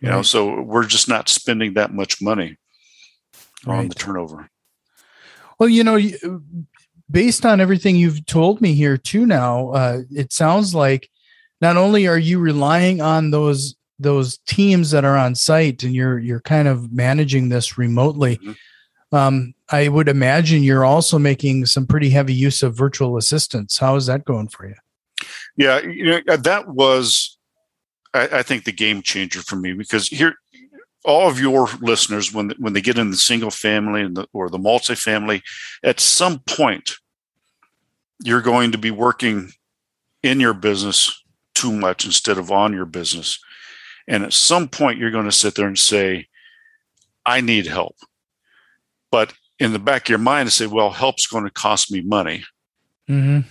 you 0.00 0.08
right. 0.08 0.16
know 0.16 0.22
so 0.22 0.60
we're 0.62 0.86
just 0.86 1.08
not 1.08 1.28
spending 1.28 1.74
that 1.74 1.94
much 1.94 2.20
money 2.20 2.56
right. 3.64 3.78
on 3.78 3.88
the 3.88 3.94
turnover 3.94 4.50
well 5.60 5.68
you 5.68 5.84
know 5.84 5.96
based 7.08 7.46
on 7.46 7.60
everything 7.60 7.94
you've 7.94 8.26
told 8.26 8.60
me 8.60 8.74
here 8.74 8.96
too 8.96 9.24
now 9.24 9.68
uh, 9.70 10.00
it 10.10 10.32
sounds 10.32 10.74
like 10.74 11.08
not 11.60 11.76
only 11.76 12.08
are 12.08 12.18
you 12.18 12.40
relying 12.40 13.00
on 13.00 13.30
those 13.30 13.76
those 14.00 14.38
teams 14.46 14.90
that 14.90 15.04
are 15.04 15.16
on 15.16 15.34
site 15.34 15.84
and 15.84 15.94
you're 15.94 16.18
you're 16.18 16.40
kind 16.40 16.66
of 16.66 16.92
managing 16.92 17.48
this 17.48 17.78
remotely 17.78 18.36
mm-hmm 18.38 18.52
Um, 19.10 19.54
I 19.70 19.88
would 19.88 20.06
imagine 20.06 20.62
you're 20.62 20.84
also 20.84 21.18
making 21.18 21.64
some 21.64 21.86
pretty 21.86 22.10
heavy 22.10 22.34
use 22.34 22.62
of 22.62 22.76
virtual 22.76 23.16
assistants. 23.16 23.78
How 23.78 23.96
is 23.96 24.04
that 24.04 24.26
going 24.26 24.48
for 24.48 24.68
you? 24.68 24.74
Yeah, 25.56 25.80
you 25.80 26.04
know, 26.04 26.36
that 26.36 26.68
was, 26.68 27.37
I, 28.14 28.28
I 28.38 28.42
think, 28.42 28.64
the 28.64 28.72
game 28.72 29.02
changer 29.02 29.42
for 29.42 29.56
me 29.56 29.72
because 29.72 30.08
here, 30.08 30.34
all 31.04 31.28
of 31.28 31.40
your 31.40 31.68
listeners, 31.80 32.32
when 32.32 32.50
when 32.58 32.72
they 32.72 32.80
get 32.80 32.98
in 32.98 33.10
the 33.10 33.16
single 33.16 33.50
family 33.50 34.02
and 34.02 34.16
the, 34.16 34.26
or 34.32 34.50
the 34.50 34.58
multifamily, 34.58 35.42
at 35.82 36.00
some 36.00 36.40
point, 36.40 36.96
you're 38.24 38.42
going 38.42 38.72
to 38.72 38.78
be 38.78 38.90
working 38.90 39.52
in 40.22 40.40
your 40.40 40.54
business 40.54 41.24
too 41.54 41.72
much 41.72 42.04
instead 42.04 42.38
of 42.38 42.50
on 42.50 42.72
your 42.72 42.84
business. 42.84 43.38
And 44.06 44.24
at 44.24 44.32
some 44.32 44.68
point, 44.68 44.98
you're 44.98 45.10
going 45.10 45.26
to 45.26 45.32
sit 45.32 45.54
there 45.54 45.66
and 45.66 45.78
say, 45.78 46.26
I 47.26 47.40
need 47.40 47.66
help. 47.66 47.96
But 49.10 49.34
in 49.58 49.72
the 49.72 49.78
back 49.78 50.06
of 50.06 50.08
your 50.08 50.18
mind, 50.18 50.46
I 50.46 50.50
say, 50.50 50.66
well, 50.66 50.90
help's 50.90 51.26
going 51.26 51.44
to 51.44 51.50
cost 51.50 51.92
me 51.92 52.00
money. 52.00 52.44
Mm-hmm. 53.08 53.48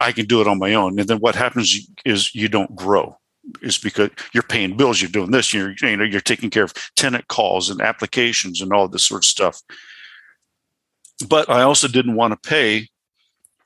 I 0.00 0.12
can 0.12 0.26
do 0.26 0.40
it 0.40 0.48
on 0.48 0.58
my 0.58 0.74
own. 0.74 0.98
And 0.98 1.08
then 1.08 1.18
what 1.18 1.34
happens 1.34 1.78
is 2.04 2.34
you 2.34 2.48
don't 2.48 2.74
grow. 2.74 3.18
Is 3.60 3.78
because 3.78 4.10
you're 4.32 4.44
paying 4.44 4.76
bills, 4.76 5.02
you're 5.02 5.10
doing 5.10 5.32
this, 5.32 5.52
you're 5.52 5.74
you 5.80 5.96
know 5.96 6.04
you're 6.04 6.20
taking 6.20 6.50
care 6.50 6.64
of 6.64 6.74
tenant 6.94 7.26
calls 7.28 7.70
and 7.70 7.80
applications 7.80 8.60
and 8.60 8.72
all 8.72 8.86
this 8.86 9.06
sort 9.06 9.22
of 9.22 9.26
stuff. 9.26 9.60
But 11.28 11.50
I 11.50 11.62
also 11.62 11.88
didn't 11.88 12.14
want 12.14 12.32
to 12.32 12.48
pay 12.48 12.88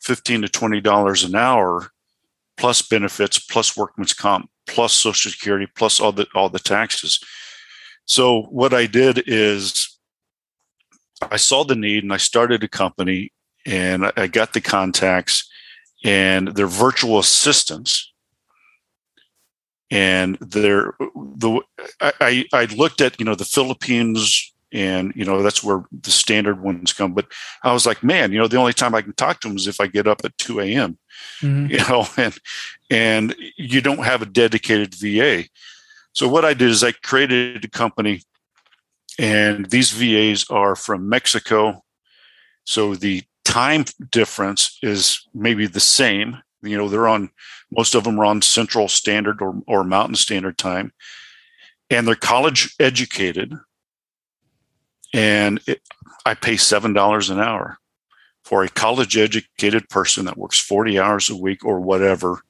fifteen 0.01 0.43
to 0.43 0.49
twenty 0.49 0.81
dollars 0.81 1.25
an 1.25 1.35
hour 1.35 1.91
plus 2.57 2.81
benefits, 2.81 3.39
plus 3.39 3.77
workman's 3.77 4.15
comp, 4.15 4.49
plus 4.67 4.95
social 4.95 5.31
security, 5.31 5.67
plus 5.77 6.01
all 6.01 6.13
the 6.13 6.27
all 6.35 6.49
the 6.49 6.59
taxes. 6.59 7.21
So 8.07 8.43
what 8.45 8.73
I 8.73 8.87
did 8.87 9.25
is 9.27 9.99
I 11.31 11.37
saw 11.37 11.65
the 11.65 11.75
need 11.75 12.03
and 12.03 12.13
I 12.13 12.19
started 12.19 12.63
a 12.63 12.69
company 12.69 13.33
and 13.65 14.11
I 14.17 14.27
got 14.27 14.53
the 14.53 14.61
contacts 14.61 15.49
and 16.05 16.49
their 16.49 16.67
virtual 16.67 17.19
assistants 17.19 18.13
and 19.91 20.37
they're 20.41 20.95
the 21.15 21.61
I, 22.01 22.45
I 22.53 22.65
looked 22.67 23.01
at 23.01 23.19
you 23.19 23.25
know 23.25 23.35
the 23.35 23.45
Philippines 23.45 24.53
and 24.73 25.13
you 25.15 25.25
know 25.25 25.43
that's 25.43 25.63
where 25.63 25.85
the 26.03 26.11
standard 26.11 26.61
ones 26.61 26.93
come. 26.93 27.15
But 27.15 27.27
i 27.63 27.73
was 27.73 27.87
like 27.87 28.03
man 28.03 28.33
you 28.33 28.39
know 28.39 28.49
the 28.49 28.57
only 28.57 28.73
time 28.73 28.95
i 28.95 29.03
can 29.03 29.15
talk 29.15 29.41
to 29.41 29.49
them 29.49 29.57
is 29.57 29.69
if 29.69 29.81
i 29.81 29.87
get 29.87 30.09
up 30.09 30.23
at 30.25 30.37
2 30.39 30.61
a.m 30.61 30.99
mm-hmm. 31.41 31.71
you 31.71 31.79
know 31.89 32.07
and 32.17 32.37
and 32.91 33.37
you 33.57 33.81
don't 33.81 34.05
have 34.05 34.23
a 34.23 34.27
dedicated 34.27 34.93
va 34.95 35.45
so 36.13 36.29
what 36.29 36.45
i 36.45 36.53
did 36.53 36.69
is 36.69 36.83
i 36.83 36.91
created 36.91 37.65
a 37.65 37.69
company 37.69 38.23
and 39.19 39.71
these 39.71 39.91
vas 39.93 40.49
are 40.51 40.77
from 40.77 41.09
mexico. 41.09 41.83
So 42.65 42.95
the 42.95 43.23
time 43.45 43.85
difference 44.11 44.79
is 44.83 45.27
maybe 45.33 45.67
the 45.67 45.81
same 45.81 46.39
you 46.67 46.77
know 46.77 46.89
they're 46.89 47.09
on 47.09 47.31
most 47.71 47.95
of 47.95 48.05
them 48.05 48.21
are 48.21 48.25
on 48.25 48.43
central 48.43 48.89
standard 48.89 49.43
or, 49.43 49.61
or 49.67 49.85
mountain 49.85 50.15
standard 50.15 50.59
time. 50.59 50.93
And 51.91 52.07
they're 52.07 52.15
college 52.15 52.75
educated. 52.81 53.55
And 55.13 55.61
it, 55.67 55.81
I 56.25 56.35
pay 56.35 56.57
seven 56.57 56.93
dollars 56.93 57.31
an 57.31 57.41
hour 57.41 57.79
for 58.45 58.63
a 58.63 58.69
college 58.69 59.17
educated 59.17 59.89
person 59.89 60.25
that 60.27 60.39
works 60.39 60.61
40 60.61 60.99
hours 60.99 61.31
a 61.31 61.37
week 61.37 61.65
or 61.65 61.81
whatever. 61.81 62.43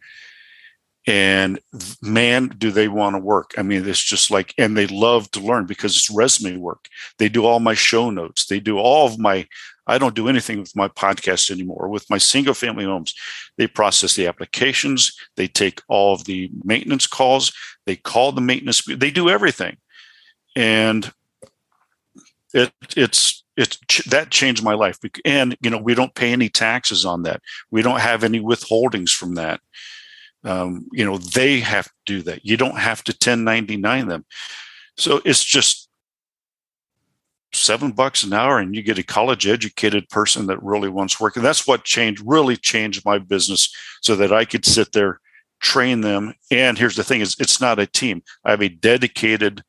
And 1.06 1.60
man 2.02 2.48
do 2.58 2.70
they 2.70 2.88
want 2.88 3.14
to 3.14 3.20
work. 3.20 3.52
I 3.56 3.62
mean 3.62 3.88
it's 3.88 4.02
just 4.02 4.30
like 4.30 4.54
and 4.58 4.76
they 4.76 4.86
love 4.88 5.30
to 5.32 5.40
learn 5.40 5.66
because 5.66 5.96
it's 5.96 6.10
resume 6.10 6.56
work. 6.56 6.88
They 7.18 7.28
do 7.28 7.44
all 7.44 7.60
my 7.60 7.74
show 7.74 8.10
notes. 8.10 8.46
They 8.46 8.60
do 8.60 8.78
all 8.78 9.06
of 9.06 9.18
my 9.18 9.46
i 9.86 9.98
don't 9.98 10.14
do 10.14 10.28
anything 10.28 10.58
with 10.58 10.74
my 10.76 10.88
podcast 10.88 11.50
anymore. 11.50 11.88
With 11.88 12.08
my 12.10 12.18
single 12.18 12.54
family 12.54 12.84
homes 12.84 13.14
they 13.56 13.66
process 13.66 14.14
the 14.14 14.26
applications 14.26 15.16
they 15.36 15.48
take 15.48 15.80
all 15.88 16.14
of 16.14 16.24
the 16.24 16.50
maintenance 16.64 17.06
calls 17.06 17.52
they 17.86 17.96
call 17.96 18.32
the 18.32 18.40
maintenance 18.40 18.82
they 18.84 19.10
do 19.10 19.28
everything. 19.28 19.76
And 20.54 21.12
it 22.52 22.72
it's 22.96 23.44
it 23.56 23.78
that 24.06 24.30
changed 24.30 24.62
my 24.62 24.74
life. 24.74 24.98
And 25.24 25.56
you 25.60 25.70
know 25.70 25.78
we 25.78 25.94
don't 25.94 26.14
pay 26.14 26.32
any 26.32 26.48
taxes 26.48 27.04
on 27.04 27.22
that. 27.22 27.40
We 27.70 27.82
don't 27.82 28.00
have 28.00 28.24
any 28.24 28.40
withholdings 28.40 29.10
from 29.10 29.34
that. 29.36 29.60
Um, 30.44 30.86
you 30.92 31.04
know 31.04 31.18
they 31.18 31.60
have 31.60 31.86
to 31.86 31.92
do 32.04 32.22
that. 32.22 32.44
You 32.44 32.56
don't 32.56 32.78
have 32.78 33.02
to 33.04 33.12
1099 33.12 34.08
them. 34.08 34.24
So 34.96 35.20
it's 35.24 35.44
just 35.44 35.85
seven 37.56 37.92
bucks 37.92 38.22
an 38.22 38.32
hour 38.32 38.58
and 38.58 38.74
you 38.74 38.82
get 38.82 38.98
a 38.98 39.02
college 39.02 39.46
educated 39.46 40.08
person 40.08 40.46
that 40.46 40.62
really 40.62 40.88
wants 40.88 41.20
work. 41.20 41.36
And 41.36 41.44
that's 41.44 41.66
what 41.66 41.84
changed 41.84 42.22
really 42.24 42.56
changed 42.56 43.04
my 43.04 43.18
business 43.18 43.74
so 44.02 44.14
that 44.16 44.32
i 44.32 44.44
could 44.44 44.64
sit 44.64 44.92
there 44.92 45.20
train 45.60 46.00
them. 46.00 46.34
And 46.50 46.78
here's 46.78 46.96
the 46.96 47.04
thing 47.04 47.20
is 47.20 47.36
it's 47.38 47.60
not 47.60 47.78
a 47.78 47.86
team. 47.86 48.22
I 48.44 48.50
have 48.50 48.62
a 48.62 48.68
dedicated 48.68 49.62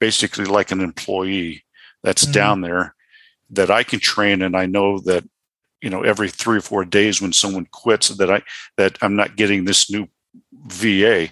basically 0.00 0.44
like 0.44 0.70
an 0.70 0.80
employee 0.80 1.64
that's 2.02 2.24
mm-hmm. 2.24 2.32
down 2.32 2.60
there 2.60 2.94
that 3.50 3.70
I 3.70 3.82
can 3.82 4.00
train. 4.00 4.42
And 4.42 4.56
I 4.56 4.66
know 4.66 4.98
that 5.00 5.24
you 5.82 5.90
know 5.90 6.02
every 6.02 6.28
3 6.28 6.58
or 6.58 6.60
4 6.60 6.84
days 6.84 7.20
when 7.20 7.32
someone 7.32 7.66
quits 7.70 8.08
that 8.08 8.30
I 8.30 8.42
that 8.76 8.98
I'm 9.00 9.16
not 9.16 9.36
getting 9.36 9.64
this 9.64 9.90
new 9.90 10.08
VA 10.66 11.28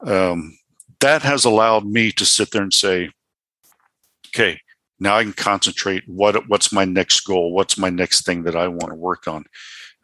um, 0.00 0.56
that 1.00 1.22
has 1.22 1.44
allowed 1.44 1.84
me 1.84 2.12
to 2.12 2.24
sit 2.24 2.50
there 2.50 2.62
and 2.62 2.72
say 2.72 3.10
okay 4.28 4.60
now 5.00 5.16
I 5.16 5.22
can 5.22 5.32
concentrate 5.32 6.04
what 6.06 6.48
what's 6.48 6.72
my 6.72 6.84
next 6.84 7.20
goal 7.20 7.52
what's 7.52 7.78
my 7.78 7.90
next 7.90 8.24
thing 8.24 8.44
that 8.44 8.56
I 8.56 8.68
want 8.68 8.88
to 8.88 8.94
work 8.94 9.28
on 9.28 9.44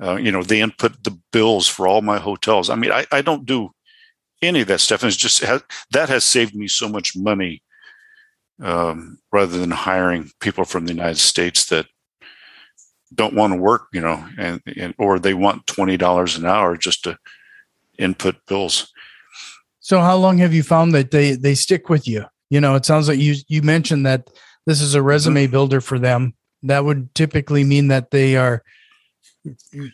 uh, 0.03 0.17
you 0.17 0.33
know 0.33 0.43
they 0.43 0.61
input 0.61 1.03
the 1.05 1.19
bills 1.33 1.69
for 1.69 1.87
all 1.87 2.03
my 2.03 2.19
hotels 2.19 2.71
I 2.71 2.77
mean 2.77 2.93
I, 2.93 3.07
I 3.13 3.23
don't 3.23 3.47
do 3.47 3.71
any 4.43 4.61
of 4.61 4.69
that 4.69 4.81
stuff 4.81 5.03
and 5.03 5.09
it's 5.09 5.17
just 5.17 5.43
that 5.91 6.09
has 6.09 6.25
saved 6.25 6.55
me 6.55 6.69
so 6.69 6.89
much 6.89 7.17
money 7.17 7.63
um, 8.63 9.19
rather 9.33 9.59
than 9.59 9.71
hiring 9.71 10.31
people 10.41 10.65
from 10.65 10.87
the 10.87 10.93
United 10.93 11.19
States 11.19 11.67
that 11.67 11.87
don't 13.15 13.35
want 13.35 13.53
to 13.53 13.59
work, 13.59 13.89
you 13.93 14.01
know, 14.01 14.25
and, 14.39 14.61
and 14.77 14.95
or 14.99 15.19
they 15.19 15.35
want 15.35 15.67
twenty 15.67 15.97
dollars 15.97 16.37
an 16.37 16.45
hour 16.45 16.77
just 16.77 17.05
to 17.05 17.19
input 17.99 18.37
bills. 18.47 18.93
So, 19.81 20.01
how 20.01 20.17
long 20.17 20.39
have 20.39 20.55
you 20.55 20.63
found 20.63 20.95
that 20.95 21.11
they 21.11 21.33
they 21.33 21.55
stick 21.55 21.89
with 21.89 22.09
you? 22.09 22.25
You 22.51 22.61
know, 22.61 22.75
it 22.75 22.85
sounds 22.85 23.09
like 23.09 23.19
you 23.19 23.35
you 23.49 23.63
mentioned 23.63 24.07
that 24.07 24.29
this 24.67 24.81
is 24.81 24.95
a 24.95 25.03
resume 25.03 25.47
builder 25.47 25.81
for 25.81 25.99
them. 25.99 26.35
That 26.63 26.85
would 26.85 27.15
typically 27.15 27.65
mean 27.65 27.89
that 27.89 28.11
they 28.11 28.37
are 28.37 28.63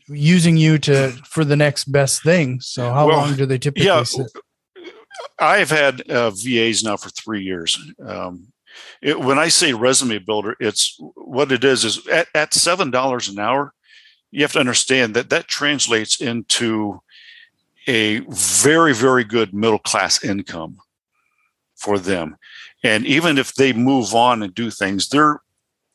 using 0.08 0.56
you 0.56 0.78
to 0.78 1.10
for 1.28 1.44
the 1.44 1.56
next 1.56 1.84
best 1.86 2.22
thing. 2.22 2.60
So, 2.60 2.92
how 2.92 3.08
well, 3.08 3.18
long 3.18 3.36
do 3.36 3.46
they 3.46 3.58
typically 3.58 3.86
yeah, 3.86 4.02
sit? 4.04 4.26
I've 5.38 5.70
had 5.70 6.08
uh, 6.08 6.30
VAs 6.30 6.84
now 6.84 6.96
for 6.96 7.08
three 7.10 7.42
years. 7.42 7.78
Um, 8.04 8.52
it, 9.02 9.18
when 9.18 9.38
I 9.38 9.48
say 9.48 9.72
resume 9.72 10.18
builder, 10.18 10.56
it's 10.60 10.96
what 11.14 11.50
it 11.52 11.64
is 11.64 11.84
is 11.84 12.06
at, 12.08 12.28
at 12.34 12.54
seven 12.54 12.90
dollars 12.90 13.28
an 13.28 13.38
hour. 13.38 13.72
You 14.30 14.42
have 14.42 14.52
to 14.52 14.60
understand 14.60 15.14
that 15.14 15.30
that 15.30 15.48
translates 15.48 16.20
into 16.20 17.00
a 17.88 18.20
very 18.28 18.94
very 18.94 19.24
good 19.24 19.52
middle 19.52 19.78
class 19.78 20.22
income 20.22 20.78
for 21.76 21.98
them, 21.98 22.36
and 22.82 23.06
even 23.06 23.38
if 23.38 23.54
they 23.54 23.72
move 23.72 24.14
on 24.14 24.42
and 24.42 24.54
do 24.54 24.70
things, 24.70 25.08
they're 25.08 25.40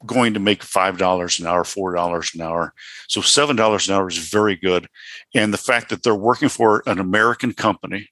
going 0.06 0.34
to 0.34 0.39
make 0.39 0.63
five 0.63 0.98
dollars 0.98 1.39
an 1.39 1.48
hour, 1.48 1.63
four 1.63 1.93
dollars 1.93 2.32
an 2.36 2.41
hour. 2.41 2.74
So 3.08 3.21
seven 3.21 3.56
dollars 3.56 3.88
an 3.89 3.95
hour 3.95 4.08
is 4.08 4.17
very 4.17 4.56
good, 4.56 4.88
and 5.34 5.54
the 5.54 5.58
fact 5.58 5.89
that 5.89 6.04
they're 6.04 6.15
working 6.15 6.50
for 6.50 6.84
an 6.86 7.00
American 7.00 7.54
company 7.54 8.10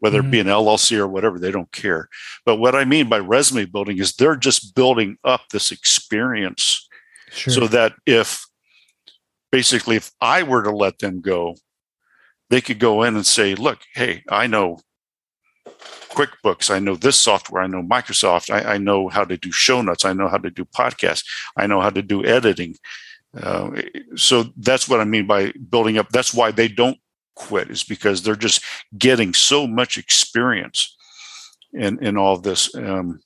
whether 0.00 0.18
mm-hmm. 0.18 0.28
it 0.28 0.30
be 0.30 0.38
mm-hmm. 0.38 0.48
an 0.48 0.54
LLC 0.54 0.96
or 0.98 1.08
whatever, 1.08 1.38
they 1.38 1.50
don't 1.50 1.70
care. 1.72 2.08
But 2.44 2.56
what 2.56 2.74
I 2.74 2.84
mean 2.84 3.08
by 3.08 3.18
resume 3.18 3.64
building 3.66 3.98
is 3.98 4.14
they're 4.14 4.36
just 4.36 4.74
building 4.74 5.18
up 5.24 5.42
this 5.50 5.72
experience 5.72 6.88
sure. 7.30 7.52
so 7.52 7.66
that 7.68 7.94
if 8.06 8.46
basically 9.50 9.96
if 9.96 10.10
I 10.20 10.42
were 10.42 10.62
to 10.62 10.70
let 10.70 10.98
them 10.98 11.20
go, 11.20 11.56
they 12.50 12.60
could 12.60 12.78
go 12.78 13.02
in 13.02 13.16
and 13.16 13.26
say, 13.26 13.54
look, 13.54 13.80
hey, 13.94 14.22
I 14.28 14.46
know 14.46 14.78
QuickBooks, 16.10 16.70
I 16.70 16.78
know 16.78 16.96
this 16.96 17.18
software, 17.18 17.62
I 17.62 17.66
know 17.66 17.82
Microsoft, 17.82 18.50
I, 18.50 18.74
I 18.74 18.78
know 18.78 19.08
how 19.08 19.24
to 19.24 19.36
do 19.36 19.52
show 19.52 19.82
notes, 19.82 20.04
I 20.04 20.12
know 20.12 20.28
how 20.28 20.38
to 20.38 20.50
do 20.50 20.64
podcasts, 20.64 21.24
I 21.56 21.66
know 21.66 21.80
how 21.80 21.90
to 21.90 22.02
do 22.02 22.24
editing. 22.24 22.76
Uh, 23.40 23.82
so 24.16 24.44
that's 24.56 24.88
what 24.88 25.00
I 25.00 25.04
mean 25.04 25.26
by 25.26 25.52
building 25.70 25.98
up. 25.98 26.08
That's 26.10 26.32
why 26.32 26.50
they 26.50 26.68
don't 26.68 26.98
quit 27.34 27.70
is 27.70 27.84
because 27.84 28.22
they're 28.22 28.34
just 28.34 28.62
getting 28.96 29.32
so 29.34 29.66
much 29.66 29.96
experience 29.96 30.96
in 31.72 32.02
in 32.04 32.16
all 32.16 32.34
of 32.34 32.42
this. 32.42 32.74
Um, 32.74 33.20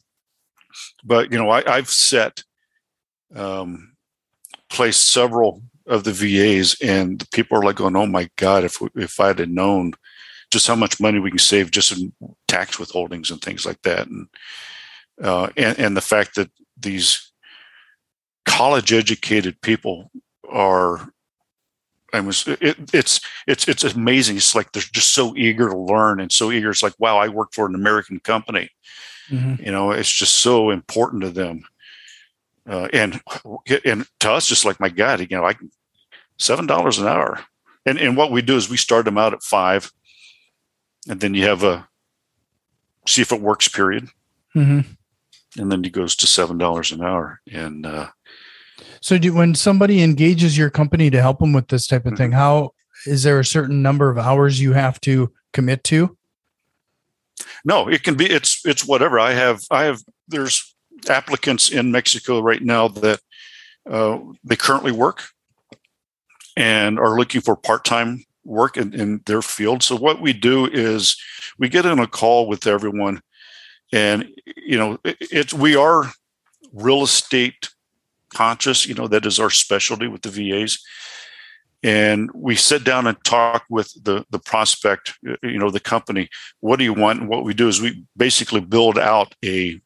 but 1.04 1.32
you 1.32 1.38
know, 1.38 1.50
I, 1.50 1.76
have 1.76 1.88
set 1.88 2.42
um, 3.34 3.94
placed 4.68 5.12
several 5.12 5.62
of 5.86 6.04
the 6.04 6.12
VAs, 6.12 6.76
and 6.82 7.28
people 7.30 7.58
are 7.58 7.62
like 7.62 7.76
going, 7.76 7.96
"Oh 7.96 8.06
my 8.06 8.28
God! 8.36 8.64
If 8.64 8.78
if 8.94 9.20
I 9.20 9.28
had 9.28 9.50
known 9.50 9.92
just 10.52 10.66
how 10.66 10.76
much 10.76 11.00
money 11.00 11.18
we 11.18 11.30
can 11.30 11.38
save 11.38 11.70
just 11.70 11.92
in 11.92 12.12
tax 12.46 12.76
withholdings 12.76 13.30
and 13.30 13.40
things 13.40 13.66
like 13.66 13.82
that," 13.82 14.06
and 14.06 14.28
uh, 15.22 15.48
and, 15.56 15.78
and 15.78 15.96
the 15.96 16.00
fact 16.00 16.36
that 16.36 16.50
these 16.76 17.32
college 18.44 18.92
educated 18.92 19.60
people 19.60 20.10
are 20.48 21.12
I 22.12 22.20
was 22.20 22.46
it, 22.46 22.76
it's 22.92 23.20
it's 23.46 23.66
it's 23.66 23.84
amazing. 23.84 24.36
It's 24.36 24.54
like 24.54 24.72
they're 24.72 24.82
just 24.92 25.14
so 25.14 25.34
eager 25.36 25.70
to 25.70 25.76
learn 25.76 26.20
and 26.20 26.30
so 26.30 26.52
eager. 26.52 26.70
It's 26.70 26.82
like, 26.82 26.94
wow, 26.98 27.16
I 27.16 27.28
work 27.28 27.54
for 27.54 27.66
an 27.66 27.74
American 27.74 28.20
company. 28.20 28.68
Mm-hmm. 29.30 29.64
You 29.64 29.72
know, 29.72 29.92
it's 29.92 30.12
just 30.12 30.34
so 30.38 30.70
important 30.70 31.22
to 31.22 31.30
them. 31.30 31.64
Uh, 32.68 32.88
and 32.92 33.20
and 33.84 34.06
to 34.20 34.30
us, 34.30 34.46
just 34.46 34.64
like 34.64 34.78
my 34.78 34.90
God, 34.90 35.20
you 35.20 35.26
know, 35.30 35.46
I 35.46 35.54
seven 36.38 36.66
dollars 36.66 36.98
an 36.98 37.08
hour. 37.08 37.40
And 37.86 37.98
and 37.98 38.16
what 38.16 38.30
we 38.30 38.42
do 38.42 38.56
is 38.56 38.68
we 38.68 38.76
start 38.76 39.06
them 39.06 39.18
out 39.18 39.32
at 39.32 39.42
five, 39.42 39.90
and 41.08 41.20
then 41.20 41.34
you 41.34 41.44
have 41.44 41.62
a 41.62 41.88
see 43.06 43.22
if 43.22 43.32
it 43.32 43.40
works 43.40 43.68
period, 43.68 44.08
mm-hmm. 44.54 44.80
and 45.60 45.72
then 45.72 45.84
it 45.84 45.92
goes 45.92 46.14
to 46.16 46.26
seven 46.26 46.58
dollars 46.58 46.92
an 46.92 47.02
hour. 47.02 47.40
And 47.50 47.86
uh, 47.86 48.08
so, 49.00 49.18
do, 49.18 49.34
when 49.34 49.54
somebody 49.54 50.02
engages 50.02 50.56
your 50.56 50.70
company 50.70 51.10
to 51.10 51.20
help 51.20 51.40
them 51.40 51.52
with 51.52 51.68
this 51.68 51.86
type 51.86 52.06
of 52.06 52.12
mm-hmm. 52.12 52.16
thing, 52.16 52.32
how 52.32 52.74
is 53.06 53.24
there 53.24 53.40
a 53.40 53.44
certain 53.44 53.82
number 53.82 54.10
of 54.10 54.18
hours 54.18 54.60
you 54.60 54.72
have 54.72 55.00
to 55.02 55.32
commit 55.52 55.84
to? 55.84 56.16
No, 57.64 57.88
it 57.88 58.02
can 58.02 58.16
be. 58.16 58.26
It's 58.26 58.64
it's 58.64 58.86
whatever. 58.86 59.18
I 59.18 59.32
have 59.32 59.62
I 59.70 59.84
have. 59.84 60.00
There's 60.28 60.74
applicants 61.08 61.70
in 61.70 61.90
Mexico 61.90 62.40
right 62.40 62.62
now 62.62 62.88
that 62.88 63.20
uh, 63.90 64.18
they 64.44 64.56
currently 64.56 64.92
work 64.92 65.24
and 66.56 66.98
are 66.98 67.16
looking 67.16 67.40
for 67.40 67.56
part-time 67.56 68.24
work 68.44 68.76
in, 68.76 68.94
in 68.94 69.20
their 69.26 69.42
field. 69.42 69.82
So 69.82 69.96
what 69.96 70.20
we 70.20 70.32
do 70.32 70.66
is 70.66 71.16
we 71.58 71.68
get 71.68 71.86
in 71.86 71.98
a 71.98 72.06
call 72.06 72.48
with 72.48 72.66
everyone, 72.66 73.22
and 73.92 74.28
you 74.56 74.78
know, 74.78 74.98
it, 75.04 75.16
it's 75.20 75.54
we 75.54 75.76
are 75.76 76.10
real 76.72 77.02
estate 77.02 77.68
conscious. 78.32 78.86
You 78.86 78.94
know, 78.94 79.08
that 79.08 79.26
is 79.26 79.38
our 79.38 79.50
specialty 79.50 80.06
with 80.06 80.22
the 80.22 80.30
VAs. 80.30 80.78
And 81.84 82.30
we 82.32 82.54
sit 82.54 82.84
down 82.84 83.08
and 83.08 83.22
talk 83.24 83.64
with 83.68 83.92
the 84.04 84.24
the 84.30 84.38
prospect, 84.38 85.14
you 85.42 85.58
know, 85.58 85.70
the 85.70 85.80
company. 85.80 86.28
What 86.60 86.78
do 86.78 86.84
you 86.84 86.94
want? 86.94 87.20
And 87.20 87.28
what 87.28 87.44
we 87.44 87.54
do 87.54 87.68
is 87.68 87.80
we 87.80 88.04
basically 88.16 88.60
build 88.60 88.98
out 88.98 89.34
a, 89.44 89.80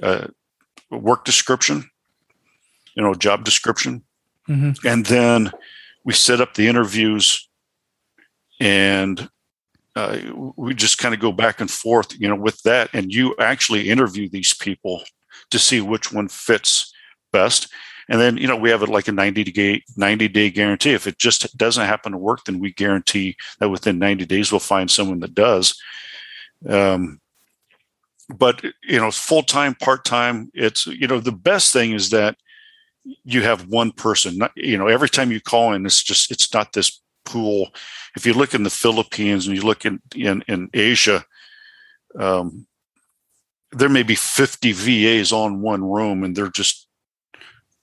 a 0.00 0.28
work 0.90 1.24
description, 1.24 1.90
you 2.94 3.02
know, 3.02 3.14
job 3.14 3.44
description, 3.44 4.04
mm-hmm. 4.48 4.86
and 4.86 5.06
then 5.06 5.50
we 6.04 6.12
set 6.12 6.40
up 6.40 6.54
the 6.54 6.68
interviews, 6.68 7.48
and 8.60 9.28
uh, 9.96 10.18
we 10.56 10.74
just 10.74 10.98
kind 10.98 11.14
of 11.14 11.20
go 11.20 11.32
back 11.32 11.60
and 11.60 11.70
forth, 11.70 12.18
you 12.18 12.28
know, 12.28 12.34
with 12.34 12.60
that. 12.62 12.90
And 12.92 13.12
you 13.12 13.34
actually 13.38 13.88
interview 13.88 14.28
these 14.28 14.54
people 14.54 15.02
to 15.50 15.58
see 15.58 15.80
which 15.80 16.12
one 16.12 16.28
fits 16.28 16.92
best. 17.32 17.68
And 18.08 18.20
then, 18.20 18.36
you 18.36 18.46
know, 18.46 18.56
we 18.56 18.70
have 18.70 18.82
it 18.82 18.88
like 18.88 19.08
a 19.08 19.12
90 19.12 19.44
day, 19.44 19.82
90 19.96 20.28
day 20.28 20.50
guarantee. 20.50 20.92
If 20.92 21.06
it 21.06 21.18
just 21.18 21.56
doesn't 21.56 21.86
happen 21.86 22.12
to 22.12 22.18
work, 22.18 22.44
then 22.44 22.58
we 22.58 22.72
guarantee 22.72 23.36
that 23.60 23.70
within 23.70 23.98
90 23.98 24.26
days, 24.26 24.52
we'll 24.52 24.58
find 24.58 24.90
someone 24.90 25.20
that 25.20 25.34
does. 25.34 25.80
Um, 26.68 27.20
but, 28.28 28.62
you 28.82 28.98
know, 28.98 29.10
full 29.10 29.42
time, 29.42 29.74
part 29.74 30.04
time, 30.04 30.50
it's, 30.54 30.86
you 30.86 31.06
know, 31.06 31.20
the 31.20 31.32
best 31.32 31.72
thing 31.72 31.92
is 31.92 32.10
that 32.10 32.36
you 33.24 33.42
have 33.42 33.68
one 33.68 33.92
person, 33.92 34.40
you 34.56 34.78
know, 34.78 34.88
every 34.88 35.10
time 35.10 35.30
you 35.30 35.40
call 35.40 35.74
in, 35.74 35.84
it's 35.84 36.02
just, 36.02 36.30
it's 36.30 36.52
not 36.52 36.72
this 36.72 37.02
pool. 37.24 37.74
If 38.16 38.26
you 38.26 38.32
look 38.32 38.54
in 38.54 38.62
the 38.62 38.70
Philippines 38.70 39.46
and 39.46 39.56
you 39.56 39.62
look 39.62 39.84
in, 39.84 40.00
in, 40.14 40.42
in 40.48 40.70
Asia, 40.72 41.24
um, 42.18 42.66
there 43.72 43.88
may 43.88 44.02
be 44.02 44.14
50 44.14 44.72
VAs 44.72 45.32
on 45.32 45.60
one 45.60 45.82
room 45.82 46.22
and 46.22 46.36
they're 46.36 46.48
just 46.48 46.88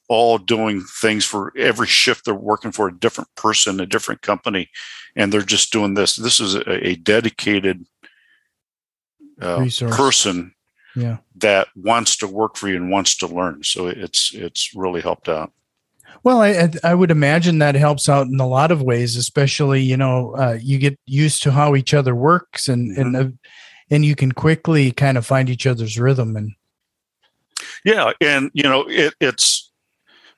all 0.08 0.38
doing 0.38 0.82
things 1.00 1.26
for 1.26 1.54
every 1.58 1.88
shift. 1.88 2.26
They're 2.26 2.34
working 2.34 2.72
for 2.72 2.88
a 2.88 2.98
different 2.98 3.34
person 3.36 3.80
a 3.80 3.86
different 3.86 4.22
company 4.22 4.70
and 5.16 5.32
they're 5.32 5.42
just 5.42 5.72
doing 5.72 5.94
this. 5.94 6.16
This 6.16 6.40
is 6.40 6.56
a, 6.56 6.88
a 6.88 6.96
dedicated 6.96 7.86
uh, 9.42 9.68
person 9.90 10.54
yeah. 10.96 11.18
that 11.38 11.68
wants 11.76 12.18
to 12.18 12.28
work 12.28 12.56
for 12.58 12.70
you 12.70 12.76
and 12.76 12.92
wants 12.92 13.16
to 13.18 13.28
learn. 13.28 13.64
So 13.64 13.88
it's 13.88 14.34
it's 14.34 14.76
really 14.76 15.02
helped 15.02 15.30
out 15.30 15.52
well 16.24 16.42
i 16.42 16.70
i 16.84 16.94
would 16.94 17.12
imagine 17.12 17.60
that 17.60 17.76
helps 17.76 18.08
out 18.08 18.28
in 18.28 18.40
a 18.40 18.48
lot 18.48 18.72
of 18.72 18.82
ways 18.82 19.16
especially 19.16 19.82
you 19.82 19.98
know 19.98 20.36
uh, 20.36 20.58
you 20.62 20.78
get 20.78 20.98
used 21.06 21.44
to 21.44 21.52
how 21.52 21.76
each 21.76 21.94
other 21.94 22.16
works 22.16 22.68
and 22.68 22.92
mm-hmm. 22.92 23.02
and 23.02 23.16
uh, 23.16 23.30
and 23.90 24.06
you 24.06 24.16
can 24.16 24.32
quickly 24.32 24.92
kind 24.92 25.18
of 25.18 25.26
find 25.26 25.50
each 25.50 25.68
other's 25.68 26.00
rhythm 26.00 26.36
and 26.36 26.54
yeah 27.84 28.12
and 28.22 28.52
you 28.54 28.64
know 28.64 28.86
it, 28.88 29.14
it's 29.20 29.72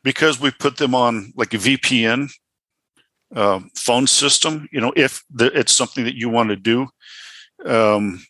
because 0.03 0.39
we 0.39 0.51
put 0.51 0.77
them 0.77 0.93
on 0.93 1.33
like 1.35 1.53
a 1.53 1.57
VPN 1.57 2.29
uh, 3.35 3.61
phone 3.75 4.05
system, 4.05 4.67
you 4.71 4.79
know, 4.79 4.93
if 4.95 5.23
the, 5.33 5.45
it's 5.57 5.73
something 5.73 6.03
that 6.03 6.15
you 6.15 6.29
want 6.29 6.49
to 6.49 6.55
do, 6.55 6.87
um, 7.65 8.23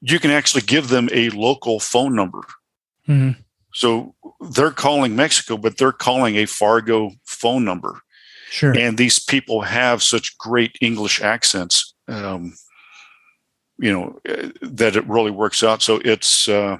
you 0.00 0.18
can 0.18 0.30
actually 0.30 0.62
give 0.62 0.88
them 0.88 1.08
a 1.12 1.30
local 1.30 1.80
phone 1.80 2.14
number. 2.14 2.42
Mm-hmm. 3.08 3.40
So 3.72 4.14
they're 4.50 4.70
calling 4.70 5.16
Mexico, 5.16 5.56
but 5.56 5.78
they're 5.78 5.92
calling 5.92 6.36
a 6.36 6.46
Fargo 6.46 7.12
phone 7.24 7.64
number. 7.64 8.00
Sure. 8.50 8.76
And 8.76 8.98
these 8.98 9.18
people 9.18 9.62
have 9.62 10.02
such 10.02 10.36
great 10.38 10.76
English 10.80 11.20
accents, 11.20 11.94
um, 12.08 12.54
you 13.78 13.92
know, 13.92 14.18
uh, 14.28 14.48
that 14.62 14.96
it 14.96 15.06
really 15.06 15.30
works 15.30 15.62
out. 15.62 15.82
So 15.82 16.00
it's, 16.04 16.48
uh, 16.48 16.78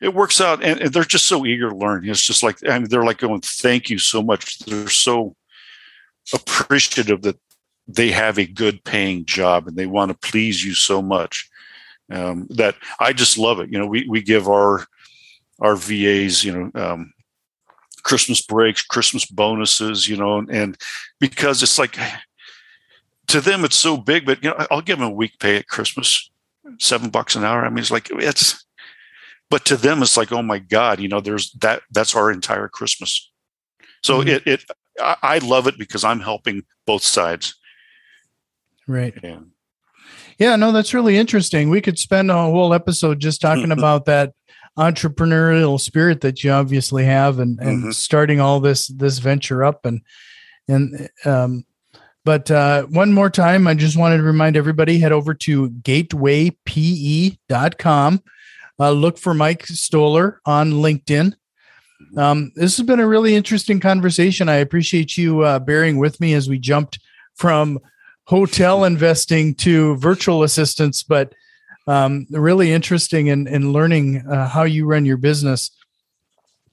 it 0.00 0.14
works 0.14 0.40
out 0.40 0.62
and, 0.62 0.80
and, 0.80 0.92
they're 0.92 1.04
just 1.04 1.26
so 1.26 1.46
eager 1.46 1.70
to 1.70 1.76
learn 1.76 2.08
it's 2.08 2.22
just 2.22 2.42
like 2.42 2.58
I 2.68 2.78
mean, 2.78 2.88
they're 2.88 3.04
like 3.04 3.18
going 3.18 3.40
thank 3.40 3.88
you 3.90 3.98
so 3.98 4.22
much 4.22 4.58
they're 4.60 4.88
so 4.88 5.36
appreciative 6.34 7.22
that 7.22 7.38
they 7.88 8.10
have 8.10 8.38
a 8.38 8.46
good 8.46 8.84
paying 8.84 9.24
job 9.24 9.66
and 9.66 9.76
they 9.76 9.86
want 9.86 10.10
to 10.10 10.28
please 10.28 10.64
you 10.64 10.74
so 10.74 11.00
much 11.00 11.48
um, 12.10 12.46
that 12.50 12.76
i 13.00 13.12
just 13.12 13.38
love 13.38 13.60
it 13.60 13.70
you 13.70 13.78
know 13.78 13.86
we, 13.86 14.06
we 14.08 14.20
give 14.20 14.48
our 14.48 14.86
our 15.60 15.76
vas 15.76 16.44
you 16.44 16.52
know 16.52 16.80
um, 16.80 17.12
christmas 18.02 18.42
breaks 18.42 18.82
christmas 18.82 19.24
bonuses 19.24 20.08
you 20.08 20.16
know 20.16 20.38
and, 20.38 20.50
and 20.50 20.78
because 21.20 21.62
it's 21.62 21.78
like 21.78 21.98
to 23.26 23.40
them 23.40 23.64
it's 23.64 23.76
so 23.76 23.96
big 23.96 24.24
but 24.24 24.42
you 24.42 24.50
know 24.50 24.66
i'll 24.70 24.80
give 24.80 24.98
them 24.98 25.08
a 25.08 25.14
week 25.14 25.38
pay 25.38 25.56
at 25.56 25.68
christmas 25.68 26.30
seven 26.78 27.10
bucks 27.10 27.36
an 27.36 27.44
hour 27.44 27.64
i 27.64 27.68
mean 27.68 27.78
it's 27.78 27.90
like 27.90 28.08
it's 28.10 28.64
but 29.50 29.64
to 29.64 29.76
them 29.76 30.02
it's 30.02 30.16
like 30.16 30.32
oh 30.32 30.42
my 30.42 30.58
god 30.58 31.00
you 31.00 31.08
know 31.08 31.20
there's 31.20 31.52
that 31.52 31.82
that's 31.90 32.14
our 32.14 32.30
entire 32.30 32.68
christmas 32.68 33.30
so 34.02 34.20
mm-hmm. 34.20 34.28
it 34.28 34.46
it 34.46 34.64
I, 35.00 35.16
I, 35.22 35.38
love 35.38 35.66
it 35.66 35.78
because 35.78 36.04
i'm 36.04 36.20
helping 36.20 36.64
both 36.86 37.02
sides 37.02 37.54
right 38.86 39.14
yeah. 39.22 39.40
yeah 40.38 40.56
no 40.56 40.72
that's 40.72 40.94
really 40.94 41.16
interesting 41.16 41.70
we 41.70 41.80
could 41.80 41.98
spend 41.98 42.30
a 42.30 42.34
whole 42.34 42.74
episode 42.74 43.20
just 43.20 43.40
talking 43.40 43.72
about 43.78 44.04
that 44.06 44.32
entrepreneurial 44.78 45.80
spirit 45.80 46.20
that 46.20 46.44
you 46.44 46.50
obviously 46.50 47.04
have 47.04 47.38
and 47.38 47.58
and 47.60 47.78
mm-hmm. 47.78 47.90
starting 47.90 48.40
all 48.40 48.60
this 48.60 48.88
this 48.88 49.18
venture 49.18 49.64
up 49.64 49.86
and 49.86 50.02
and 50.68 51.08
um 51.24 51.64
but 52.24 52.50
uh, 52.50 52.82
one 52.86 53.12
more 53.12 53.30
time, 53.30 53.68
I 53.68 53.74
just 53.74 53.96
wanted 53.96 54.16
to 54.16 54.24
remind 54.24 54.56
everybody 54.56 54.98
head 54.98 55.12
over 55.12 55.32
to 55.32 55.70
gatewaype.com 55.70 58.22
uh, 58.78 58.90
look 58.90 59.18
for 59.18 59.34
Mike 59.34 59.66
Stohler 59.66 60.38
on 60.44 60.72
LinkedIn. 60.72 61.34
Um, 62.16 62.52
this 62.54 62.76
has 62.76 62.86
been 62.86 63.00
a 63.00 63.06
really 63.06 63.34
interesting 63.34 63.80
conversation. 63.80 64.48
I 64.48 64.56
appreciate 64.56 65.16
you 65.16 65.42
uh, 65.42 65.58
bearing 65.58 65.98
with 65.98 66.20
me 66.20 66.34
as 66.34 66.48
we 66.48 66.58
jumped 66.58 66.98
from 67.34 67.78
hotel 68.24 68.84
investing 68.84 69.54
to 69.54 69.96
virtual 69.96 70.42
assistants, 70.42 71.02
but 71.02 71.32
um, 71.86 72.26
really 72.30 72.72
interesting 72.72 73.28
in, 73.28 73.46
in 73.46 73.72
learning 73.72 74.26
uh, 74.26 74.48
how 74.48 74.64
you 74.64 74.86
run 74.86 75.04
your 75.04 75.16
business. 75.16 75.70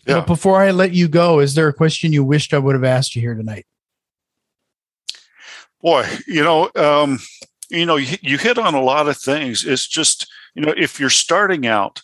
Yeah. 0.05 0.19
But 0.19 0.27
before 0.27 0.61
I 0.61 0.71
let 0.71 0.93
you 0.93 1.07
go, 1.07 1.39
is 1.39 1.55
there 1.55 1.67
a 1.67 1.73
question 1.73 2.11
you 2.11 2.23
wished 2.23 2.53
I 2.53 2.59
would 2.59 2.75
have 2.75 2.83
asked 2.83 3.15
you 3.15 3.21
here 3.21 3.35
tonight? 3.35 3.65
Boy, 5.81 6.07
you 6.27 6.43
know, 6.43 6.69
um, 6.75 7.19
you 7.69 7.85
know, 7.85 7.97
you, 7.97 8.17
you 8.21 8.37
hit 8.37 8.57
on 8.57 8.73
a 8.73 8.81
lot 8.81 9.07
of 9.07 9.17
things. 9.17 9.65
It's 9.65 9.87
just 9.87 10.27
you 10.55 10.61
know, 10.61 10.73
if 10.75 10.99
you're 10.99 11.09
starting 11.09 11.65
out, 11.65 12.01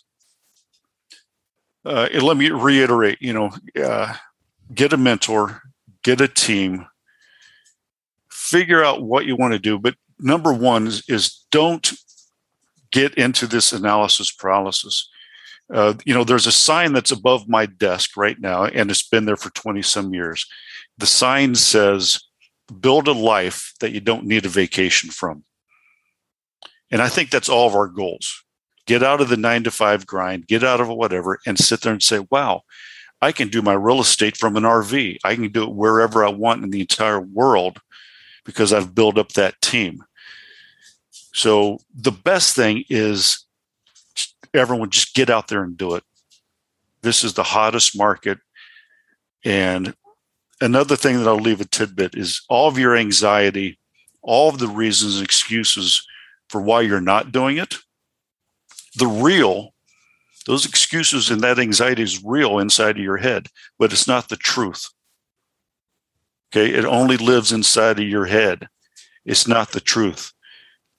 uh, 1.84 2.08
let 2.20 2.36
me 2.36 2.50
reiterate, 2.50 3.18
you 3.20 3.32
know, 3.32 3.50
uh, 3.82 4.14
get 4.74 4.92
a 4.92 4.96
mentor, 4.96 5.62
get 6.02 6.20
a 6.20 6.28
team, 6.28 6.86
figure 8.28 8.84
out 8.84 9.02
what 9.02 9.24
you 9.24 9.36
want 9.36 9.52
to 9.52 9.58
do. 9.58 9.78
But 9.78 9.94
number 10.18 10.52
one 10.52 10.88
is, 10.88 11.04
is 11.08 11.44
don't 11.50 11.92
get 12.92 13.14
into 13.14 13.46
this 13.46 13.72
analysis 13.72 14.30
paralysis. 14.32 15.08
Uh, 15.72 15.94
you 16.04 16.12
know, 16.12 16.24
there's 16.24 16.46
a 16.46 16.52
sign 16.52 16.92
that's 16.92 17.12
above 17.12 17.48
my 17.48 17.66
desk 17.66 18.16
right 18.16 18.40
now, 18.40 18.64
and 18.64 18.90
it's 18.90 19.08
been 19.08 19.24
there 19.24 19.36
for 19.36 19.50
20 19.50 19.82
some 19.82 20.12
years. 20.12 20.46
The 20.98 21.06
sign 21.06 21.54
says, 21.54 22.20
build 22.80 23.08
a 23.08 23.12
life 23.12 23.72
that 23.80 23.92
you 23.92 24.00
don't 24.00 24.26
need 24.26 24.46
a 24.46 24.48
vacation 24.48 25.10
from. 25.10 25.44
And 26.90 27.00
I 27.00 27.08
think 27.08 27.30
that's 27.30 27.48
all 27.48 27.68
of 27.68 27.74
our 27.74 27.86
goals. 27.86 28.44
Get 28.86 29.02
out 29.02 29.20
of 29.20 29.28
the 29.28 29.36
nine 29.36 29.62
to 29.64 29.70
five 29.70 30.06
grind, 30.06 30.48
get 30.48 30.64
out 30.64 30.80
of 30.80 30.88
whatever, 30.88 31.38
and 31.46 31.58
sit 31.58 31.82
there 31.82 31.92
and 31.92 32.02
say, 32.02 32.26
wow, 32.30 32.62
I 33.22 33.32
can 33.32 33.48
do 33.48 33.62
my 33.62 33.74
real 33.74 34.00
estate 34.00 34.36
from 34.36 34.56
an 34.56 34.64
RV. 34.64 35.18
I 35.22 35.34
can 35.34 35.52
do 35.52 35.62
it 35.64 35.74
wherever 35.74 36.24
I 36.24 36.30
want 36.30 36.64
in 36.64 36.70
the 36.70 36.80
entire 36.80 37.20
world 37.20 37.78
because 38.44 38.72
I've 38.72 38.94
built 38.94 39.18
up 39.18 39.32
that 39.32 39.60
team. 39.60 40.02
So 41.32 41.78
the 41.94 42.12
best 42.12 42.56
thing 42.56 42.84
is 42.88 43.44
everyone 44.52 44.90
just 44.90 45.14
get 45.14 45.30
out 45.30 45.48
there 45.48 45.62
and 45.62 45.76
do 45.76 45.94
it. 45.94 46.04
This 47.02 47.24
is 47.24 47.34
the 47.34 47.42
hottest 47.42 47.96
market. 47.96 48.38
And 49.44 49.94
another 50.60 50.96
thing 50.96 51.18
that 51.18 51.28
I'll 51.28 51.36
leave 51.36 51.60
a 51.60 51.64
tidbit 51.64 52.14
is 52.14 52.42
all 52.48 52.68
of 52.68 52.78
your 52.78 52.96
anxiety, 52.96 53.78
all 54.22 54.48
of 54.48 54.58
the 54.58 54.68
reasons 54.68 55.16
and 55.16 55.24
excuses 55.24 56.06
for 56.48 56.60
why 56.60 56.82
you're 56.82 57.00
not 57.00 57.32
doing 57.32 57.56
it. 57.56 57.76
The 58.96 59.06
real, 59.06 59.72
those 60.46 60.66
excuses 60.66 61.30
and 61.30 61.40
that 61.42 61.58
anxiety 61.58 62.02
is 62.02 62.24
real 62.24 62.58
inside 62.58 62.98
of 62.98 63.04
your 63.04 63.18
head, 63.18 63.46
but 63.78 63.92
it's 63.92 64.08
not 64.08 64.28
the 64.28 64.36
truth. 64.36 64.88
Okay. 66.52 66.74
It 66.74 66.84
only 66.84 67.16
lives 67.16 67.52
inside 67.52 68.00
of 68.00 68.08
your 68.08 68.26
head. 68.26 68.68
It's 69.24 69.46
not 69.46 69.70
the 69.70 69.80
truth. 69.80 70.32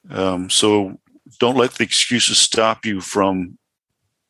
Um, 0.10 0.50
so 0.50 1.00
don't 1.40 1.58
let 1.58 1.76
the 1.76 1.84
excuses 1.84 2.38
stop 2.38 2.86
you 2.86 3.02
from 3.02 3.58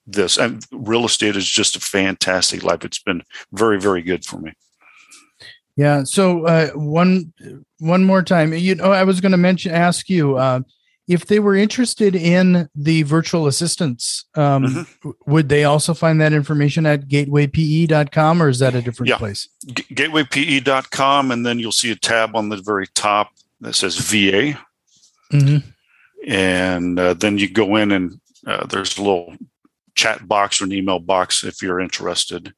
this. 0.06 0.38
And 0.38 0.66
real 0.72 1.06
estate 1.06 1.36
is 1.36 1.50
just 1.50 1.76
a 1.76 1.80
fantastic 1.80 2.64
life. 2.64 2.84
It's 2.84 3.02
been 3.02 3.24
very, 3.52 3.80
very 3.80 4.02
good 4.02 4.26
for 4.26 4.38
me. 4.38 4.54
Yeah. 5.78 6.04
So 6.04 6.46
uh, 6.46 6.68
one 6.70 7.34
one 7.80 8.04
more 8.04 8.22
time, 8.22 8.54
you 8.54 8.76
know, 8.76 8.92
I 8.92 9.04
was 9.04 9.22
going 9.22 9.32
to 9.32 9.38
mention, 9.38 9.74
ask 9.74 10.10
you 10.10 10.38
uh, 10.38 10.62
if 11.08 11.26
they 11.26 11.40
were 11.40 11.56
interested 11.56 12.16
in 12.16 12.70
the 12.76 13.04
virtual 13.04 13.48
assistants. 13.48 14.26
Um, 14.36 14.66
mm-hmm. 14.66 15.10
Would 15.26 15.50
they 15.50 15.64
also 15.64 15.94
find 15.94 16.22
that 16.22 16.34
information 16.34 16.86
at 16.86 17.08
gatewaype.com, 17.08 18.44
or 18.44 18.50
is 18.50 18.60
that 18.60 18.76
a 18.76 18.82
different 18.82 19.10
yeah. 19.10 19.18
place? 19.18 19.48
G- 19.68 19.84
gatewaype.com, 19.96 21.32
and 21.32 21.46
then 21.46 21.60
you'll 21.60 21.72
see 21.72 21.92
a 21.92 21.96
tab 21.96 22.36
on 22.36 22.50
the 22.50 22.58
very 22.58 22.88
top 22.88 23.32
that 23.62 23.74
says 23.74 23.98
VA. 23.98 24.60
Mm-hmm. 25.32 25.70
And 26.28 27.00
uh, 27.00 27.14
then 27.16 27.38
you 27.38 27.50
go 27.50 27.76
in, 27.78 27.92
and 27.92 28.20
uh, 28.46 28.66
there's 28.68 28.98
a 28.98 29.02
little 29.02 29.36
chat 29.96 30.28
box 30.28 30.62
or 30.62 30.66
an 30.66 30.74
email 30.74 31.00
box 31.00 31.44
if 31.44 31.62
you're 31.62 31.80
interested. 31.80 32.54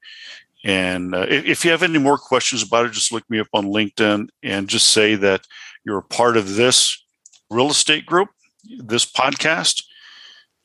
And 0.63 1.13
uh, 1.13 1.25
if 1.29 1.65
you 1.65 1.71
have 1.71 1.83
any 1.83 1.99
more 1.99 2.17
questions 2.17 2.63
about 2.63 2.85
it, 2.85 2.93
just 2.93 3.11
look 3.11 3.29
me 3.29 3.39
up 3.39 3.47
on 3.53 3.65
LinkedIn 3.65 4.29
and 4.41 4.67
just 4.69 4.89
say 4.89 5.15
that 5.15 5.45
you're 5.83 5.97
a 5.97 6.03
part 6.03 6.37
of 6.37 6.55
this 6.55 7.03
real 7.49 7.69
estate 7.69 8.05
group, 8.05 8.29
this 8.77 9.05
podcast, 9.05 9.83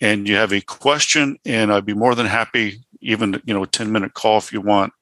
and 0.00 0.28
you 0.28 0.36
have 0.36 0.52
a 0.52 0.60
question. 0.60 1.36
And 1.44 1.72
I'd 1.72 1.86
be 1.86 1.94
more 1.94 2.14
than 2.14 2.26
happy, 2.26 2.78
even 3.00 3.42
you 3.44 3.54
know, 3.54 3.64
a 3.64 3.66
10 3.66 3.90
minute 3.90 4.14
call 4.14 4.38
if 4.38 4.52
you 4.52 4.60
want, 4.60 4.92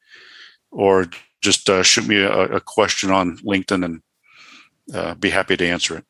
or 0.70 1.06
just 1.42 1.68
uh, 1.68 1.82
shoot 1.82 2.08
me 2.08 2.16
a, 2.16 2.56
a, 2.56 2.60
question 2.60 3.10
on 3.10 3.36
LinkedIn 3.38 3.84
and 3.84 4.02
uh, 4.94 5.14
be 5.14 5.30
happy 5.30 5.56
to 5.56 5.68
answer 5.68 5.98
it. 5.98 6.04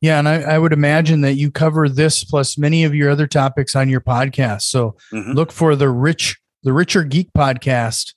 Yeah, 0.00 0.18
and 0.20 0.28
I, 0.28 0.42
I, 0.42 0.58
would 0.58 0.72
imagine 0.72 1.22
that 1.22 1.34
you 1.34 1.50
cover 1.50 1.88
this 1.88 2.22
plus 2.22 2.56
many 2.56 2.84
of 2.84 2.94
your 2.94 3.10
other 3.10 3.26
topics 3.26 3.74
on 3.74 3.88
your 3.88 4.00
podcast. 4.00 4.62
So 4.62 4.96
mm-hmm. 5.12 5.32
look 5.32 5.50
for 5.50 5.74
the 5.74 5.88
rich 5.88 6.38
the 6.62 6.72
Richer 6.72 7.04
Geek 7.04 7.32
podcast. 7.36 8.14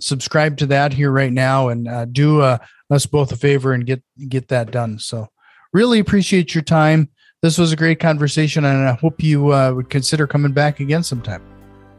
Subscribe 0.00 0.56
to 0.58 0.66
that 0.66 0.92
here 0.92 1.10
right 1.10 1.32
now, 1.32 1.68
and 1.68 1.88
uh, 1.88 2.04
do 2.04 2.40
uh, 2.40 2.58
us 2.90 3.06
both 3.06 3.32
a 3.32 3.36
favor 3.36 3.72
and 3.72 3.86
get 3.86 4.02
get 4.28 4.48
that 4.48 4.70
done. 4.70 4.98
So, 4.98 5.28
really 5.72 6.00
appreciate 6.00 6.54
your 6.54 6.62
time. 6.62 7.08
This 7.42 7.58
was 7.58 7.72
a 7.72 7.76
great 7.76 8.00
conversation, 8.00 8.64
and 8.64 8.88
I 8.88 8.94
hope 8.94 9.22
you 9.22 9.52
uh, 9.52 9.72
would 9.72 9.90
consider 9.90 10.26
coming 10.26 10.52
back 10.52 10.80
again 10.80 11.02
sometime. 11.02 11.42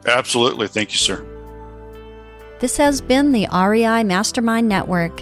Absolutely, 0.05 0.67
thank 0.67 0.91
you, 0.91 0.97
sir. 0.97 1.25
This 2.59 2.77
has 2.77 3.01
been 3.01 3.31
the 3.31 3.47
REI 3.53 4.03
Mastermind 4.03 4.67
Network. 4.67 5.21